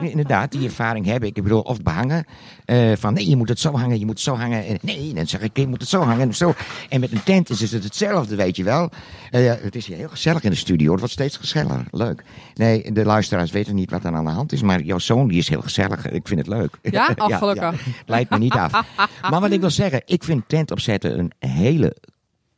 [0.00, 1.36] inderdaad, die ervaring heb ik.
[1.36, 2.24] Ik bedoel, of behangen,
[2.66, 4.66] uh, van nee, je moet het zo hangen, je moet het zo hangen.
[4.66, 6.20] En, nee, dan zeg ik, je moet het zo hangen.
[6.20, 6.54] En, zo.
[6.88, 8.90] en met een tent is het hetzelfde, weet je wel.
[9.30, 11.84] het is hier heel gezellig in de studio, het wordt steeds gezelliger.
[11.90, 12.24] Leuk.
[12.54, 15.38] Nee, de luisteraars weten niet wat er aan de hand is, maar jouw zoon die
[15.38, 16.10] is heel gezellig.
[16.10, 16.78] Ik vind het leuk.
[16.82, 17.86] Ja, oh, gelukkig.
[18.06, 18.96] Lijkt me niet af.
[19.30, 21.96] maar wat ik wil zeggen, ik vind tent opzetten een hele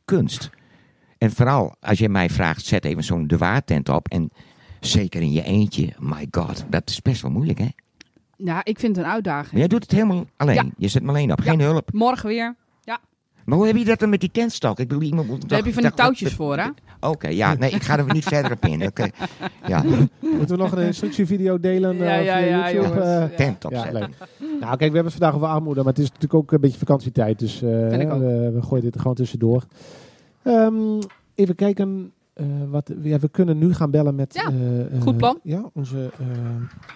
[0.05, 0.49] kunst.
[1.17, 4.07] En vooral als je mij vraagt, zet even zo'n de tent op.
[4.07, 4.31] En
[4.79, 7.67] zeker in je eentje, my god, dat is best wel moeilijk hè?
[8.37, 9.51] Ja, ik vind het een uitdaging.
[9.51, 10.73] Maar jij doet het helemaal alleen.
[10.77, 11.93] Je zet me alleen op, geen hulp.
[11.93, 12.55] Morgen weer.
[13.47, 13.53] Ja.
[13.53, 14.79] Maar hoe heb je dat dan met die tentstok?
[14.79, 16.67] Ik bedoel, iemand Daar heb je van die touwtjes voor, hè?
[16.99, 18.85] Oké, ja, nee, ik ga er niet verder op in.
[18.85, 19.09] Oké,
[19.67, 19.83] ja.
[20.19, 22.99] Moeten we nog een instructievideo delen ja, uh, ja, ja, YouTube?
[22.99, 24.13] Uh, Tent opzetten.
[24.39, 26.77] nou, kijk, we hebben het vandaag over armoede, maar het is natuurlijk ook een beetje
[26.77, 27.39] vakantietijd.
[27.39, 29.63] Dus uh, we, we, gooien dit er gewoon tussendoor.
[30.43, 30.99] Um,
[31.35, 32.11] even kijken.
[32.35, 34.51] Uh, wat, ja, we kunnen nu gaan bellen met ja,
[34.99, 35.39] goed plan.
[35.43, 36.11] ja, onze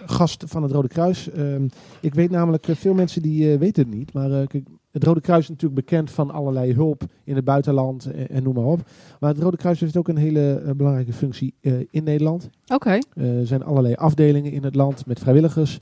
[0.06, 1.30] gast van het Rode Kruis.
[1.30, 1.66] Ehm,
[2.00, 4.12] ik weet namelijk, veel mensen die weten het niet.
[4.12, 8.42] Maar kijk, het Rode Kruis is natuurlijk bekend van allerlei hulp in het buitenland en,
[8.42, 8.80] noem maar op.
[9.20, 12.50] Maar het Rode Kruis heeft ook een hele uh, belangrijke functie uh, in Nederland.
[12.62, 12.74] Oké.
[12.74, 13.02] Okay.
[13.14, 15.80] Uh, er zijn allerlei afdelingen in het land met vrijwilligers.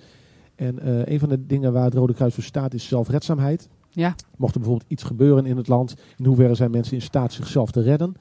[0.54, 0.78] En
[1.12, 3.68] een van de dingen waar het Rode Kruis voor staat is zelfredzaamheid.
[3.90, 4.14] Ja.
[4.36, 7.70] Mocht er bijvoorbeeld iets gebeuren in het land, in hoeverre zijn mensen in staat zichzelf
[7.70, 8.14] te redden?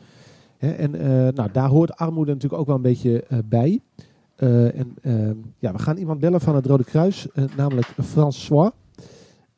[0.58, 0.92] Hè, en
[1.34, 3.82] nou, daar hoort armoede natuurlijk ook wel een beetje bij.
[4.36, 4.96] en
[5.60, 8.72] ja, we gaan iemand bellen van het Rode Kruis, namelijk François.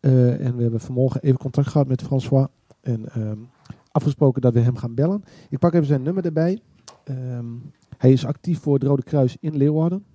[0.02, 2.48] Uh, en we hebben vanmorgen even contact gehad met François.
[2.82, 3.50] En um,
[3.92, 5.24] afgesproken dat we hem gaan bellen.
[5.50, 6.62] Ik pak even zijn nummer erbij.
[7.06, 10.06] Um, hij is actief voor het Rode Kruis in Leeuwarden.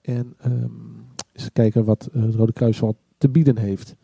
[0.00, 3.96] En um, eens kijken wat uh, het Rode Kruis al te bieden heeft.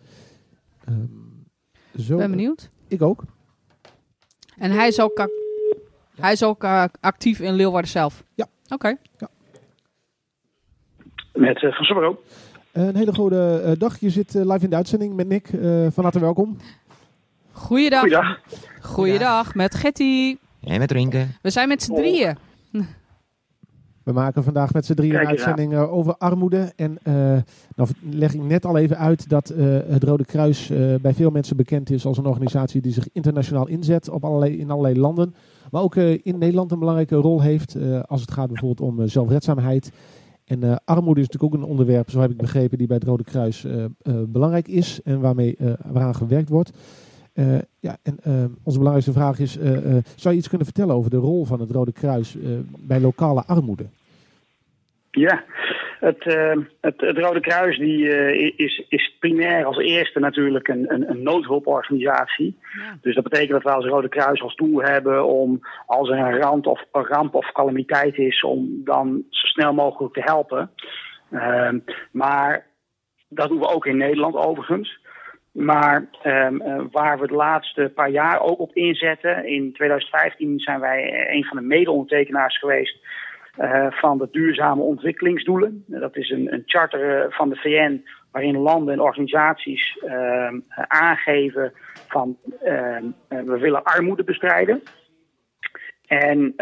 [1.96, 2.70] zo, ben benieuwd.
[2.88, 3.24] Ik ook.
[4.56, 5.28] En hij is ook,
[6.14, 8.24] hij is ook uh, actief in Leeuwarden zelf?
[8.34, 8.46] Ja.
[8.64, 8.74] Oké.
[8.74, 8.96] Okay.
[9.18, 9.28] Ja.
[11.32, 12.16] Met uh, Van
[12.72, 14.00] een hele goede eh, dag.
[14.00, 15.48] Je zit eh, live in de uitzending met Nick.
[15.48, 16.56] Eh, van harte welkom.
[17.52, 18.00] Goeiedag.
[18.00, 18.38] Goeiedag.
[18.80, 20.36] Goeiedag met Getty.
[20.60, 21.26] En met Rinke.
[21.42, 22.36] We zijn met z'n drieën.
[24.02, 26.72] We maken vandaag met z'n drieën een uitzending over armoede.
[26.76, 27.14] En uh,
[27.76, 29.48] nou leg ik net al even uit dat
[29.88, 30.70] het Rode Kruis
[31.00, 34.70] bij veel mensen bekend is als een organisatie die zich internationaal inzet op allerlei, in
[34.70, 35.34] allerlei landen.
[35.70, 39.92] Maar ook in Nederland een belangrijke rol heeft als het gaat bijvoorbeeld om zelfredzaamheid
[40.52, 43.06] en uh, armoede is natuurlijk ook een onderwerp, zo heb ik begrepen, die bij het
[43.06, 46.72] Rode Kruis uh, uh, belangrijk is en waarmee, waaraan gewerkt wordt.
[47.80, 48.18] ja, en
[48.62, 49.58] onze belangrijkste vraag is,
[50.14, 52.36] zou je iets kunnen vertellen over de rol van het Rode Kruis
[52.86, 53.86] bij lokale armoede?
[55.14, 55.44] Ja,
[56.00, 60.92] het, uh, het, het, Rode Kruis die, uh, is, is primair als eerste natuurlijk een,
[60.92, 62.58] een, een noodhulporganisatie.
[62.76, 62.98] Ja.
[63.00, 66.38] Dus dat betekent dat we als Rode Kruis als doel hebben om als er een
[66.38, 70.70] ramp of, een ramp of calamiteit is, om dan zo snel mogelijk te helpen.
[71.30, 71.72] Uh,
[72.10, 72.66] maar
[73.28, 75.00] dat doen we ook in Nederland overigens.
[75.52, 79.46] Maar um, waar we de laatste paar jaar ook op inzetten.
[79.46, 82.98] In 2015 zijn wij een van de mede-ondertekenaars geweest
[83.90, 85.84] van de duurzame ontwikkelingsdoelen.
[85.86, 90.48] Dat is een, een charter eh, van de VN waarin landen en organisaties uh,
[90.88, 91.72] aangeven
[92.08, 92.96] van uh,
[93.28, 94.82] we willen armoede bestrijden.
[96.06, 96.54] En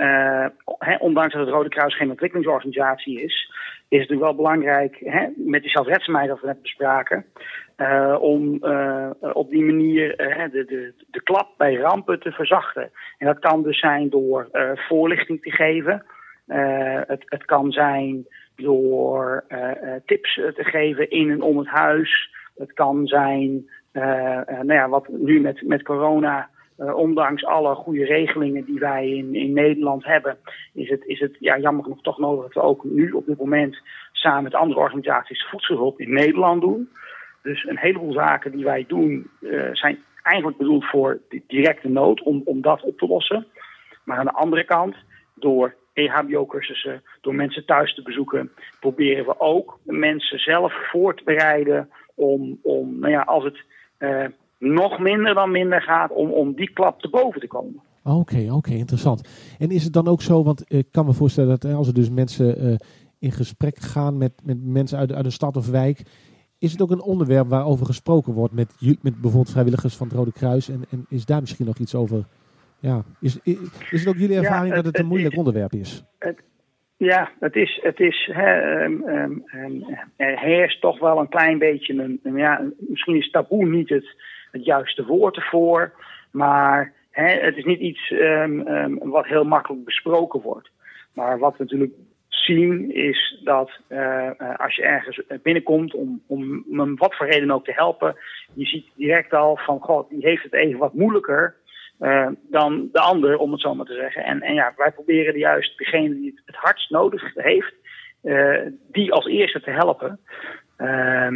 [0.99, 3.53] ondanks dat het Rode Kruis geen ontwikkelingsorganisatie is,
[3.89, 5.01] is het natuurlijk wel belangrijk,
[5.37, 7.25] met die zelfredzaamheid dat we net bespraken,
[8.21, 8.65] om
[9.33, 12.91] op die manier de, de, de klap bij rampen te verzachten.
[13.19, 14.49] En dat kan dus zijn door
[14.89, 16.05] voorlichting te geven,
[16.51, 18.27] uh, het, het, kan zijn
[18.57, 19.71] door uh,
[20.07, 22.31] tips te geven in en om het huis.
[22.57, 28.79] Het kan zijn, nou ja, wat nu met, met corona, ondanks alle goede regelingen die
[28.79, 30.39] wij in, in Nederland hebben,
[30.75, 33.39] is het, is het ja, jammer genoeg toch nodig dat we ook nu op dit
[33.39, 33.79] moment
[34.13, 36.91] samen met andere organisaties voedselhulp in Nederland doen.
[37.43, 39.31] Dus een heleboel zaken die wij doen
[39.73, 43.47] zijn eigenlijk bedoeld voor directe nood, om, om dat op te lossen.
[44.05, 44.97] Maar aan de andere kant,
[45.35, 51.89] door EHBO-cursussen, door mensen thuis te bezoeken, proberen we ook mensen zelf voor te bereiden
[52.15, 53.65] om, om nou ja, als het
[53.99, 54.25] uh,
[54.59, 57.81] nog minder dan minder gaat, om, om die klap te boven te komen.
[58.03, 59.29] Oké, oké, interessant.
[59.59, 62.11] En is het dan ook zo, want ik kan me voorstellen dat als er dus
[62.11, 62.77] mensen uh,
[63.19, 66.03] in gesprek gaan met, met mensen uit, uit een stad of wijk,
[66.59, 70.33] is het ook een onderwerp waarover gesproken wordt met, met bijvoorbeeld vrijwilligers van het Rode
[70.33, 70.69] Kruis?
[70.69, 72.25] En, en is daar misschien nog iets over
[72.81, 73.03] ja.
[73.21, 73.39] Is,
[73.91, 76.05] is het ook jullie ervaring dat het een moeilijk onderwerp is?
[76.19, 76.43] Het,
[76.97, 79.45] Ja, het is, het is hè, um,
[80.17, 84.17] er heerst toch wel een klein beetje een, ja, misschien is taboe niet het,
[84.51, 85.93] het juiste woord ervoor,
[86.31, 88.15] maar het is niet iets
[88.99, 90.71] wat heel makkelijk besproken wordt.
[91.15, 91.93] Maar wat we natuurlijk
[92.29, 97.65] zien is dat uh, als je ergens binnenkomt om, om hem wat voor reden ook
[97.65, 98.17] te helpen,
[98.55, 101.55] je ziet direct al van, god, die heeft het even wat moeilijker
[102.01, 104.25] uh, dan de ander, om het zo maar te zeggen.
[104.25, 107.75] En, en ja, wij proberen juist degene die het, het hardst nodig heeft,
[108.23, 108.59] uh,
[108.91, 110.21] die als eerste te helpen.
[110.79, 111.29] Uh,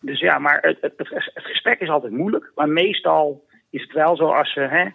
[0.00, 0.94] dus ja, maar het, het,
[1.34, 2.52] gesprek is altijd moeilijk.
[2.54, 4.88] Maar meestal is het wel zo als, uh, hè,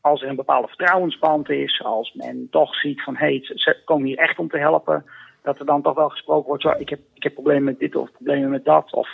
[0.00, 4.06] als er een bepaalde vertrouwensband is, als men toch ziet van hé, hey, ze komen
[4.06, 5.04] hier echt om te helpen,
[5.42, 7.96] dat er dan toch wel gesproken wordt, zo, ik, heb, ik heb problemen met dit
[7.96, 8.92] of problemen met dat.
[8.92, 9.08] Of,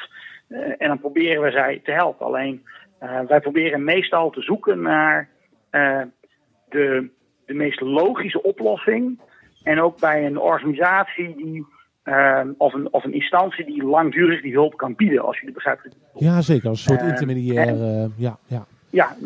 [0.79, 2.27] en dan proberen we zij te helpen.
[2.27, 2.65] Alleen
[3.27, 5.29] wij proberen meestal te zoeken naar
[6.69, 7.09] de,
[7.47, 9.21] de meest logische oplossing.
[9.63, 11.67] En ook bij een organisatie die,
[12.05, 15.93] uh, of, een, of een instantie die langdurig die hulp kan bieden, als jullie begrijpen.
[16.15, 16.69] Ja, zeker.
[16.69, 17.77] Als een soort uh, intermediair.
[18.17, 18.67] ja, ja.
[18.91, 19.17] Ja,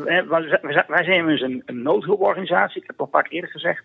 [0.88, 2.80] wij, zijn dus een, een noodhulporganisatie.
[2.80, 3.84] Ik heb het al een paar keer eerder gezegd.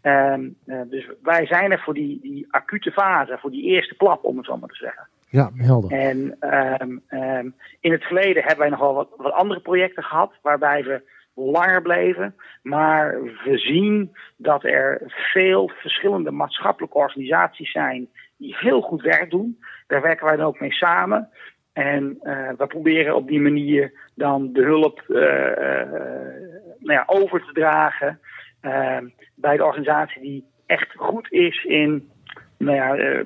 [0.00, 4.36] Ehm, dus wij zijn er voor die, die acute fase, voor die eerste klap, om
[4.36, 5.08] het zo maar te zeggen.
[5.28, 5.90] Ja, helder.
[5.90, 6.36] En
[6.80, 11.02] um, in het verleden hebben wij nogal wat, wat andere projecten gehad, waarbij we
[11.36, 12.34] langer bleven.
[12.62, 19.58] Maar we zien dat er veel verschillende maatschappelijke organisaties zijn die heel goed werk doen.
[19.86, 21.28] Daar werken wij dan ook mee samen.
[21.72, 25.90] En uh, we proberen op die manier dan de hulp uh, uh,
[26.78, 28.20] nou ja, over te dragen
[29.34, 32.10] bij de organisatie die echt goed is in
[32.58, 33.22] nou ja,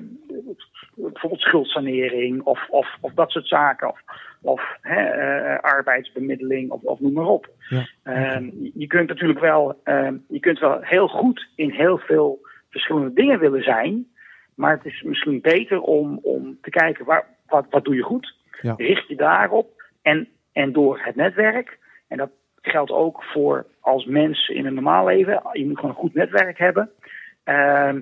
[0.95, 3.93] bijvoorbeeld schuldsanering of, of, of dat soort zaken.
[4.41, 7.49] Of hè, uh, arbeidsbemiddeling of, of noem maar op.
[7.69, 12.39] Ja, uh, je kunt natuurlijk wel, uh, je kunt wel heel goed in heel veel
[12.69, 14.07] verschillende dingen willen zijn.
[14.55, 18.35] Maar het is misschien beter om, om te kijken waar, wat, wat doe je goed.
[18.61, 18.73] Ja.
[18.77, 21.79] Richt je daarop en, en door het netwerk.
[22.07, 22.29] En dat
[22.61, 25.41] geldt ook voor als mens in een normaal leven.
[25.51, 26.89] Je moet gewoon een goed netwerk hebben.
[27.43, 28.01] Ehm,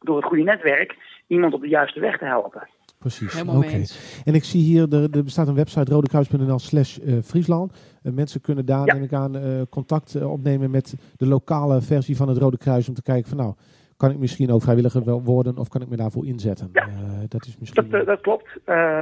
[0.00, 0.96] door het goede netwerk
[1.26, 2.68] iemand op de juiste weg te helpen.
[3.02, 3.82] Precies, oké.
[4.24, 7.72] En ik zie hier, er, er bestaat een website rodekruis.nl slash uh, Friesland.
[8.02, 8.94] Uh, mensen kunnen daar, ja.
[8.94, 12.88] neem ik aan, uh, contact opnemen met de lokale versie van het Rode Kruis.
[12.88, 13.54] Om te kijken van nou,
[13.96, 16.68] kan ik misschien ook vrijwilliger worden of kan ik me daarvoor inzetten?
[16.72, 16.88] Ja.
[17.28, 17.90] dat, is misschien...
[17.90, 18.48] dat, dat klopt.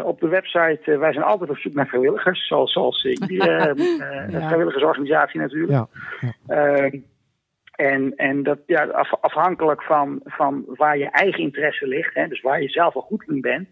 [0.04, 2.46] op de website, wij zijn altijd op zoek naar vrijwilligers.
[2.46, 3.74] Zoals, zoals iedere
[4.30, 4.46] ja.
[4.46, 5.72] vrijwilligersorganisatie natuurlijk.
[5.72, 5.88] Ja.
[6.46, 6.98] Ehm,
[7.80, 12.40] en, en dat ja, af, afhankelijk van, van waar je eigen interesse ligt, hè, dus
[12.40, 13.68] waar je zelf al goed in bent,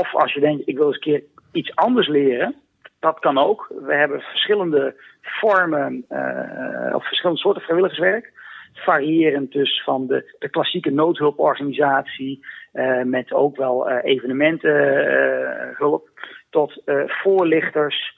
[0.00, 1.22] of als je denkt, ik wil eens een keer
[1.52, 2.54] iets anders leren,
[3.00, 3.72] dat kan ook.
[3.80, 8.32] We hebben verschillende vormen uh, of verschillende soorten vrijwilligerswerk.
[8.72, 16.08] Variërend dus van de, de klassieke noodhulporganisatie, uh, met ook wel uh, evenementenhulp,
[16.50, 18.14] tot voorlichters,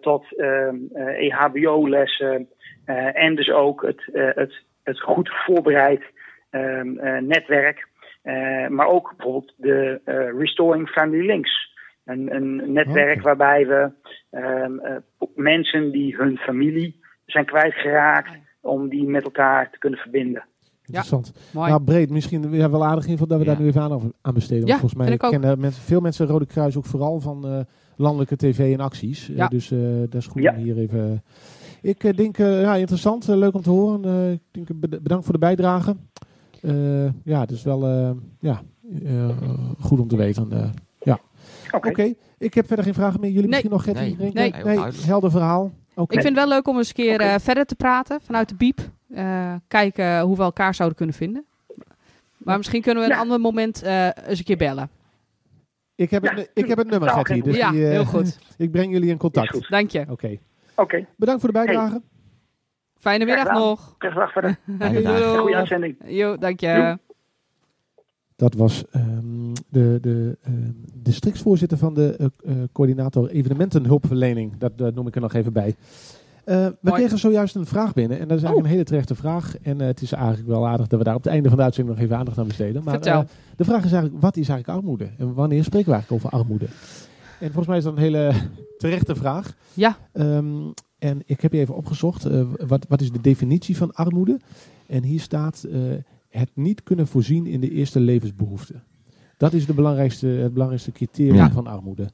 [0.00, 0.26] tot
[1.16, 2.48] EHBO-lessen.
[3.12, 6.02] en dus ook het, het, het goed voorbereid
[7.20, 7.88] netwerk
[8.22, 11.68] uh, maar ook bijvoorbeeld de uh, Restoring Family Links.
[12.04, 13.22] Een, een netwerk okay.
[13.22, 13.92] waarbij we
[14.30, 14.96] um, uh,
[15.34, 20.44] mensen die hun familie zijn kwijtgeraakt, om die met elkaar te kunnen verbinden.
[20.84, 21.32] Interessant.
[21.52, 22.10] Ja, nou, breed.
[22.10, 23.50] Misschien ja, wel aardig invloed dat we ja.
[23.50, 24.66] daar nu even aan, aan besteden.
[24.66, 27.66] Ja, volgens mij kennen mensen, veel mensen Rode Kruis ook vooral van
[27.96, 29.26] landelijke tv en acties.
[29.26, 29.48] Ja.
[29.48, 29.68] dus
[30.08, 31.22] dat is goed om hier even...
[31.82, 33.26] Ik denk, ja, interessant.
[33.26, 34.32] leuk om te horen.
[34.32, 35.96] ik denk, bedankt voor de bijdrage.
[36.62, 38.62] Uh, ja, het is wel uh, ja,
[39.02, 39.28] uh,
[39.80, 40.48] goed om te weten.
[41.02, 41.20] ja.
[41.66, 41.90] Oké, okay.
[41.90, 42.16] okay.
[42.38, 43.30] ik heb verder geen vragen meer.
[43.30, 43.62] Jullie nee.
[43.62, 44.22] misschien nog, Getty?
[44.22, 44.52] Nee, nee.
[44.64, 44.78] nee.
[44.78, 44.92] nee.
[45.06, 45.72] helder verhaal.
[45.94, 46.16] Okay.
[46.16, 47.40] Ik vind het wel leuk om eens een keer okay.
[47.40, 48.80] verder te praten vanuit de biep.
[49.68, 51.44] kijken hoe we elkaar zouden kunnen vinden.
[52.36, 53.22] Maar misschien kunnen we een ja.
[53.22, 54.90] ander moment eens een keer bellen.
[55.94, 56.34] Ik heb, ja.
[56.34, 57.40] het, ik heb het nummer, Getty.
[57.40, 58.38] Dus ja, die, heel goed.
[58.56, 59.70] ik breng jullie in contact.
[59.70, 60.04] Dank je.
[60.08, 60.38] Oké.
[60.76, 61.06] Okay.
[61.16, 61.90] Bedankt voor de bijdrage.
[61.90, 62.00] Hey.
[63.00, 63.94] Fijne middag nog.
[63.98, 64.58] Graag verder.
[65.38, 65.96] Goeie uitzending.
[66.06, 66.66] Jo, dank je.
[66.66, 66.96] Jo.
[68.36, 70.54] Dat was um, de, de uh,
[70.94, 74.56] districtsvoorzitter van de uh, uh, coördinator evenementenhulpverlening.
[74.58, 75.76] Dat, dat noem ik er nog even bij.
[76.44, 76.96] we Mooi.
[76.96, 78.18] kregen zojuist een vraag binnen.
[78.18, 78.64] En dat is eigenlijk oh.
[78.64, 79.56] een hele terechte vraag.
[79.62, 81.96] En het is eigenlijk wel aardig dat we daar op het einde van de uitzending
[81.96, 82.84] nog even aandacht aan besteden.
[82.84, 83.00] Maar
[83.56, 85.10] de vraag is eigenlijk, wat is eigenlijk armoede?
[85.18, 86.66] En wanneer spreken we eigenlijk over armoede?
[87.40, 88.32] En volgens mij is dat een hele
[88.78, 89.54] terechte vraag.
[89.74, 89.96] Ja.
[90.12, 94.40] Um, en ik heb je even opgezocht, uh, wat, wat is de definitie van armoede?
[94.86, 95.92] En hier staat uh,
[96.28, 98.82] het niet kunnen voorzien in de eerste levensbehoeften.
[99.36, 101.50] Dat is de belangrijkste, het belangrijkste criterium ja.
[101.50, 102.10] van armoede.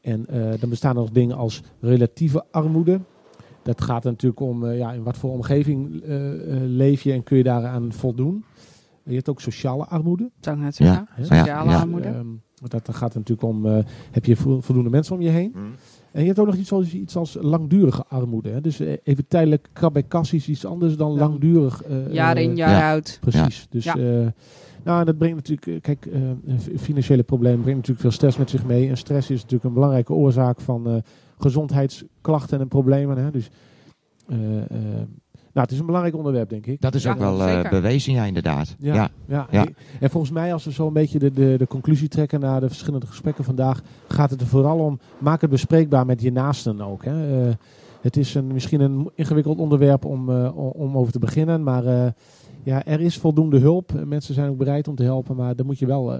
[0.00, 3.00] En uh, dan bestaan er nog dingen als relatieve armoede.
[3.62, 6.02] Dat gaat natuurlijk om ja, in wat voor omgeving
[6.66, 8.44] leef je en kun je daaraan voldoen.
[9.04, 10.30] Je hebt ook sociale armoede.
[10.40, 11.08] Zou ik net zeggen.
[11.16, 11.24] Ja.
[11.24, 11.78] Sociale Ja.
[11.80, 12.08] armoede.
[12.08, 12.26] Ehm,
[12.68, 13.78] dat gaat natuurlijk om, eh,
[14.10, 15.50] heb je vo- voldoende mensen om je heen?
[15.54, 15.70] Hmm.
[16.16, 18.48] En je hebt ook nog iets als, iets als langdurige armoede.
[18.48, 18.60] Hè?
[18.60, 21.18] Dus eh, even tijdelijk krab bij kas is iets anders dan Ja.
[21.18, 21.82] langdurig.
[21.82, 22.90] eh, jaar in, eh, jaar ja.
[22.90, 23.18] uit.
[23.20, 23.66] Precies.
[23.70, 23.96] Dus Ja.
[23.96, 24.26] eh,
[24.84, 26.20] nou, dat brengt natuurlijk, eh, kijk, eh,
[26.78, 28.88] financiële problemen brengt natuurlijk veel stress met zich mee.
[28.88, 30.94] En stress is natuurlijk een belangrijke oorzaak van eh,
[31.38, 33.16] gezondheidsklachten en problemen.
[33.18, 33.30] Hè?
[33.30, 33.48] Dus,
[34.28, 34.66] eh, eh,
[35.56, 36.80] nou, het is een belangrijk onderwerp, denk ik.
[36.80, 37.70] Dat is Ja, ook wel eh, zeker.
[37.70, 38.76] bewezen, ja, inderdaad.
[38.78, 39.08] Ja, Ja.
[39.26, 39.46] ja.
[39.50, 39.64] Ja.
[39.64, 42.60] En- En volgens mij, als we zo een beetje de, de, de conclusie trekken naar
[42.60, 46.80] de verschillende gesprekken vandaag, gaat het er vooral om, maak het bespreekbaar met je naasten
[46.80, 47.04] ook.
[47.04, 47.46] Hè.
[47.48, 47.54] Eh,
[48.00, 51.84] het is een, misschien een ingewikkeld onderwerp om, eh, om- om over te beginnen, maar
[51.86, 52.06] eh,
[52.62, 53.92] ja, er is voldoende hulp.
[54.06, 56.18] Mensen zijn ook bereid om te helpen, maar daar moet je wel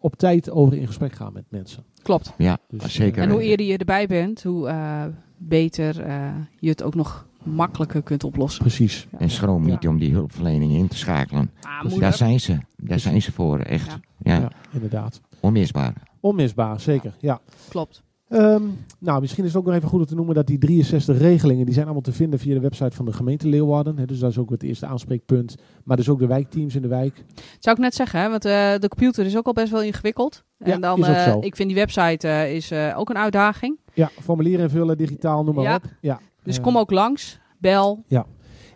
[0.00, 1.82] op tijd over in gesprek gaan met mensen.
[2.02, 2.32] Klopt.
[2.38, 3.22] Ja, Dus, zeker.
[3.22, 5.02] En hoe eerder je erbij bent, hoe eh,
[5.36, 6.16] beter eh,
[6.58, 8.60] je het ook nog makkelijker kunt oplossen.
[8.62, 9.06] Precies.
[9.18, 9.88] En schroom niet Ja.
[9.88, 11.50] om die hulpverlening in te schakelen.
[11.62, 12.58] Ah, Dus Daar zijn ze.
[12.76, 13.86] Daar zijn ze voor, echt.
[13.86, 13.98] Ja.
[14.34, 15.20] Ja, Ja, inderdaad.
[15.40, 15.94] onmisbaar.
[16.20, 17.14] Onmisbaar, zeker.
[17.18, 17.40] Ja.
[17.68, 18.02] Klopt.
[18.28, 18.62] Ehm,
[18.98, 21.64] nou, misschien is het ook nog even goed om te noemen dat die 63 regelingen,
[21.64, 23.98] die zijn allemaal te vinden via de website van de gemeente Leeuwarden.
[23.98, 25.54] Hè, dus dat is ook het eerste aanspreekpunt.
[25.84, 27.24] Maar dus ook de wijkteams in de wijk.
[27.58, 30.44] Zou ik net zeggen, hè, want eh, de computer is ook al best wel ingewikkeld.
[30.58, 31.38] Ja, en dan, is ook eh, zo.
[31.40, 33.78] ik vind die website eh, is eh, ook een uitdaging.
[33.94, 35.74] Ja, formulieren invullen, digitaal, noem maar Ja.
[35.74, 35.82] op.
[36.00, 36.20] Ja.
[36.44, 38.04] Dus kom ook langs, bel.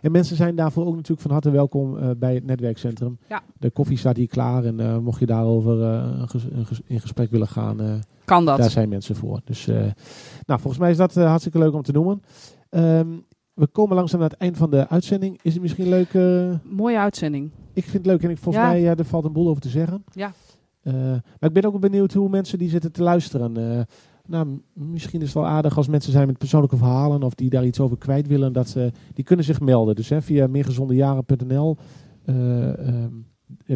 [0.01, 3.17] En mensen zijn daarvoor ook natuurlijk van harte welkom eh, bij het netwerkcentrum.
[3.29, 3.41] Ja.
[3.57, 7.31] De koffie staat hier klaar en eh, mocht je daarover eh, ges- ges- in gesprek
[7.31, 8.57] willen gaan, Kan dat.
[8.57, 9.41] daar zijn mensen voor.
[9.43, 9.65] Dus
[10.45, 12.21] nou, volgens mij is dat hartstikke leuk om te noemen.
[12.69, 13.07] Ehm,
[13.53, 15.39] we komen langzaam naar het eind van de uitzending.
[15.41, 16.13] Is het misschien leuk?
[16.63, 17.51] Mooie uitzending.
[17.73, 18.69] ik vind het leuk en ik, volgens Ja.
[18.69, 20.03] mij ja, er valt een boel over te zeggen.
[20.11, 20.31] Ja.
[20.83, 23.85] Maar ik ben ook benieuwd hoe mensen die zitten te luisteren.
[24.29, 27.65] Nou, misschien is het wel aardig als mensen zijn met persoonlijke verhalen of die daar
[27.65, 28.53] iets over kwijt willen.
[28.53, 29.95] Dat ze, die kunnen zich melden.
[29.95, 31.77] Dus hè, via meergezondejaren.nl
[32.25, 33.13] eh, ehm,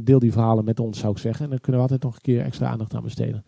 [0.03, 1.43] deel die verhalen met ons, zou ik zeggen.
[1.43, 3.43] En dan kunnen we altijd nog een keer extra aandacht aan besteden.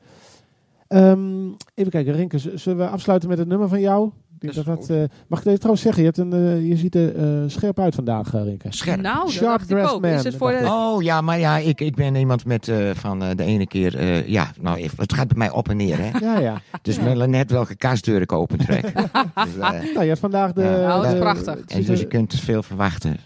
[0.87, 4.11] Ehm, even kijken, Rinke, z- zullen we afsluiten met het nummer van jou?
[4.45, 6.03] Dat dat dat, eh, mag ik het even trouwens zeggen?
[6.03, 8.67] Je, hebt een, eh, je ziet er eh, scherp uit vandaag, Rinke.
[8.69, 9.01] Scherp.
[9.01, 10.65] Nou, Sharp dressed man, Is het voor de...
[10.65, 13.97] Oh ja, maar ja, ik, ik ben iemand met eh, van eh, de ene keer.
[13.97, 16.19] eh, ja, nou, even, het gaat bij mij op en neer, hè?
[16.19, 16.61] Ja, ja.
[16.81, 18.81] Dus men net welke kastdeur ik opentrek.
[19.45, 20.61] dus, eh, Nou, je hebt vandaag de...
[20.61, 20.87] Ja.
[20.87, 21.59] Nou, dat is prachtig.
[21.67, 23.17] en dus je kunt veel verwachten.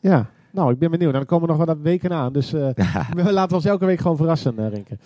[0.00, 1.12] Ja, nou, ik ben benieuwd.
[1.12, 2.32] Nou, dan komen nog wat weken aan.
[2.32, 2.68] Dus eh,
[3.24, 4.98] we laten ons elke week gewoon verrassen, eh, Rinke.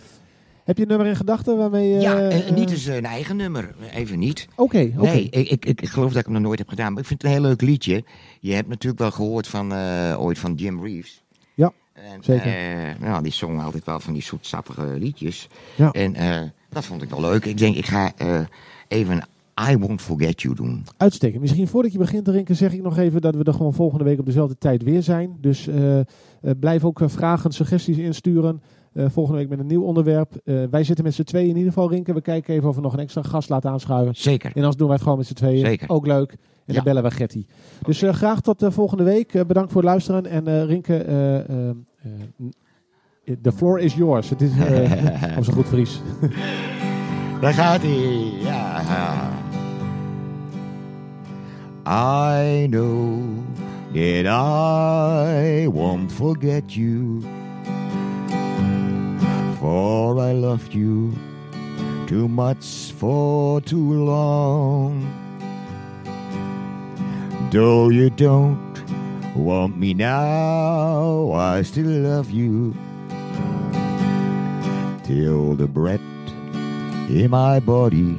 [0.65, 2.01] Heb je een nummer in gedachten waarmee je...
[2.01, 3.75] ja, eh, en niet eh, eens een eigen nummer.
[3.95, 4.49] Even niet.
[4.57, 5.07] Oké, oké.
[5.07, 6.93] Nee, ik, ik, ik, geloof dat ik hem nog nooit heb gedaan.
[6.93, 8.05] Maar ik vind het een heel leuk liedje.
[8.41, 11.23] Je hebt natuurlijk wel gehoord van, eh, ooit van Jim Reeves.
[11.55, 12.47] Ja, en, zeker.
[12.47, 15.49] eh, nou, die zong altijd wel van die zoetsappige liedjes.
[15.77, 15.91] Ja.
[15.91, 17.45] En eh, dat vond ik wel leuk.
[17.45, 18.41] Ik denk, ik ga eh,
[18.89, 19.23] even
[19.71, 20.85] I Won't Forget You doen.
[20.97, 21.41] Uitstekend.
[21.41, 24.19] Misschien voordat je begint, Rinke, zeg ik nog even dat we er gewoon volgende week
[24.19, 25.37] op dezelfde tijd weer zijn.
[25.41, 26.05] Dus eh, eh,
[26.61, 28.63] blijf ook eh, vragen, suggesties insturen.
[28.93, 30.33] Eh, volgende week met een nieuw onderwerp.
[30.45, 32.13] Eh, wij zitten met z'n tweeën in ieder geval, Rinke.
[32.15, 34.17] We kijken even of we nog een extra gast laten aanschuiven.
[34.17, 34.51] Zeker.
[34.51, 35.67] En anders doen wij het gewoon met z'n tweeën.
[35.67, 35.89] Zeker.
[35.89, 36.31] Ook leuk.
[36.31, 36.75] En Ja.
[36.75, 37.45] dan bellen we Getty.
[37.83, 39.47] Dus eh, graag tot volgende week.
[39.47, 40.27] Bedankt voor het luisteren.
[40.27, 41.71] En Rinke, eh,
[43.43, 44.31] the floor is yours.
[44.31, 44.51] Het is
[45.39, 46.01] op zo goed Fries.
[47.41, 48.33] Daar gaat hij.
[48.43, 49.29] Ja.
[51.87, 53.23] I know
[53.93, 57.21] that I won't forget you.
[59.71, 61.15] For I loved you
[62.09, 65.07] too much for too long.
[67.53, 68.75] Though you don't
[69.37, 72.75] want me now, I still love you.
[75.05, 76.01] Till the breath
[77.09, 78.19] in my body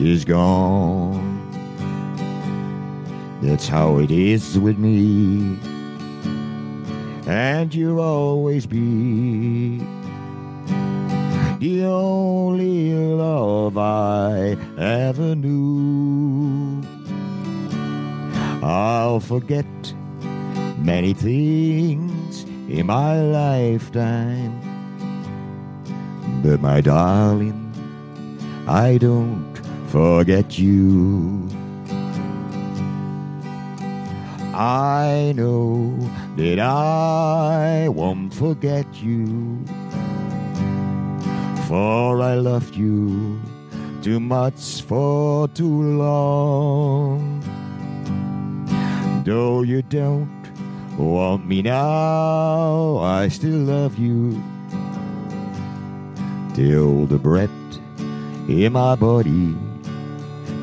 [0.00, 1.20] is gone.
[3.42, 5.58] That's how it is with me,
[7.26, 9.99] and you'll always be
[11.60, 16.82] the only love I ever knew.
[18.62, 19.66] I'll forget
[20.78, 24.58] many things in my lifetime.
[26.42, 27.70] But my darling,
[28.66, 29.54] I don't
[29.88, 31.46] forget you.
[34.54, 35.94] I know
[36.36, 39.62] that I won't forget you.
[41.70, 43.40] For I loved you
[44.02, 47.44] too much for too long.
[49.24, 50.50] Though you don't
[50.98, 54.42] want me now, I still love you
[56.54, 57.50] till the breath
[58.48, 59.54] in my body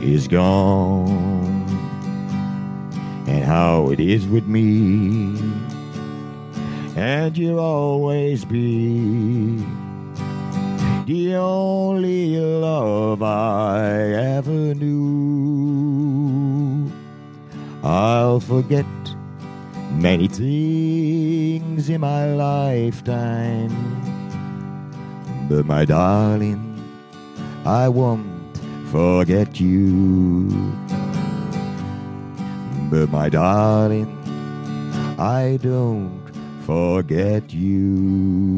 [0.02, 1.64] is gone.
[3.28, 5.40] And how it is with me,
[6.98, 9.66] and you'll always be
[11.08, 13.88] the only love I
[14.36, 15.02] ever knew.
[17.82, 18.86] I'll forget
[19.92, 23.72] many things in my lifetime,
[25.48, 26.78] but my darling,
[27.66, 28.58] I won't
[28.92, 30.50] forget you.
[32.92, 34.10] But my darling,
[35.18, 36.20] I don't
[36.66, 38.58] forget you.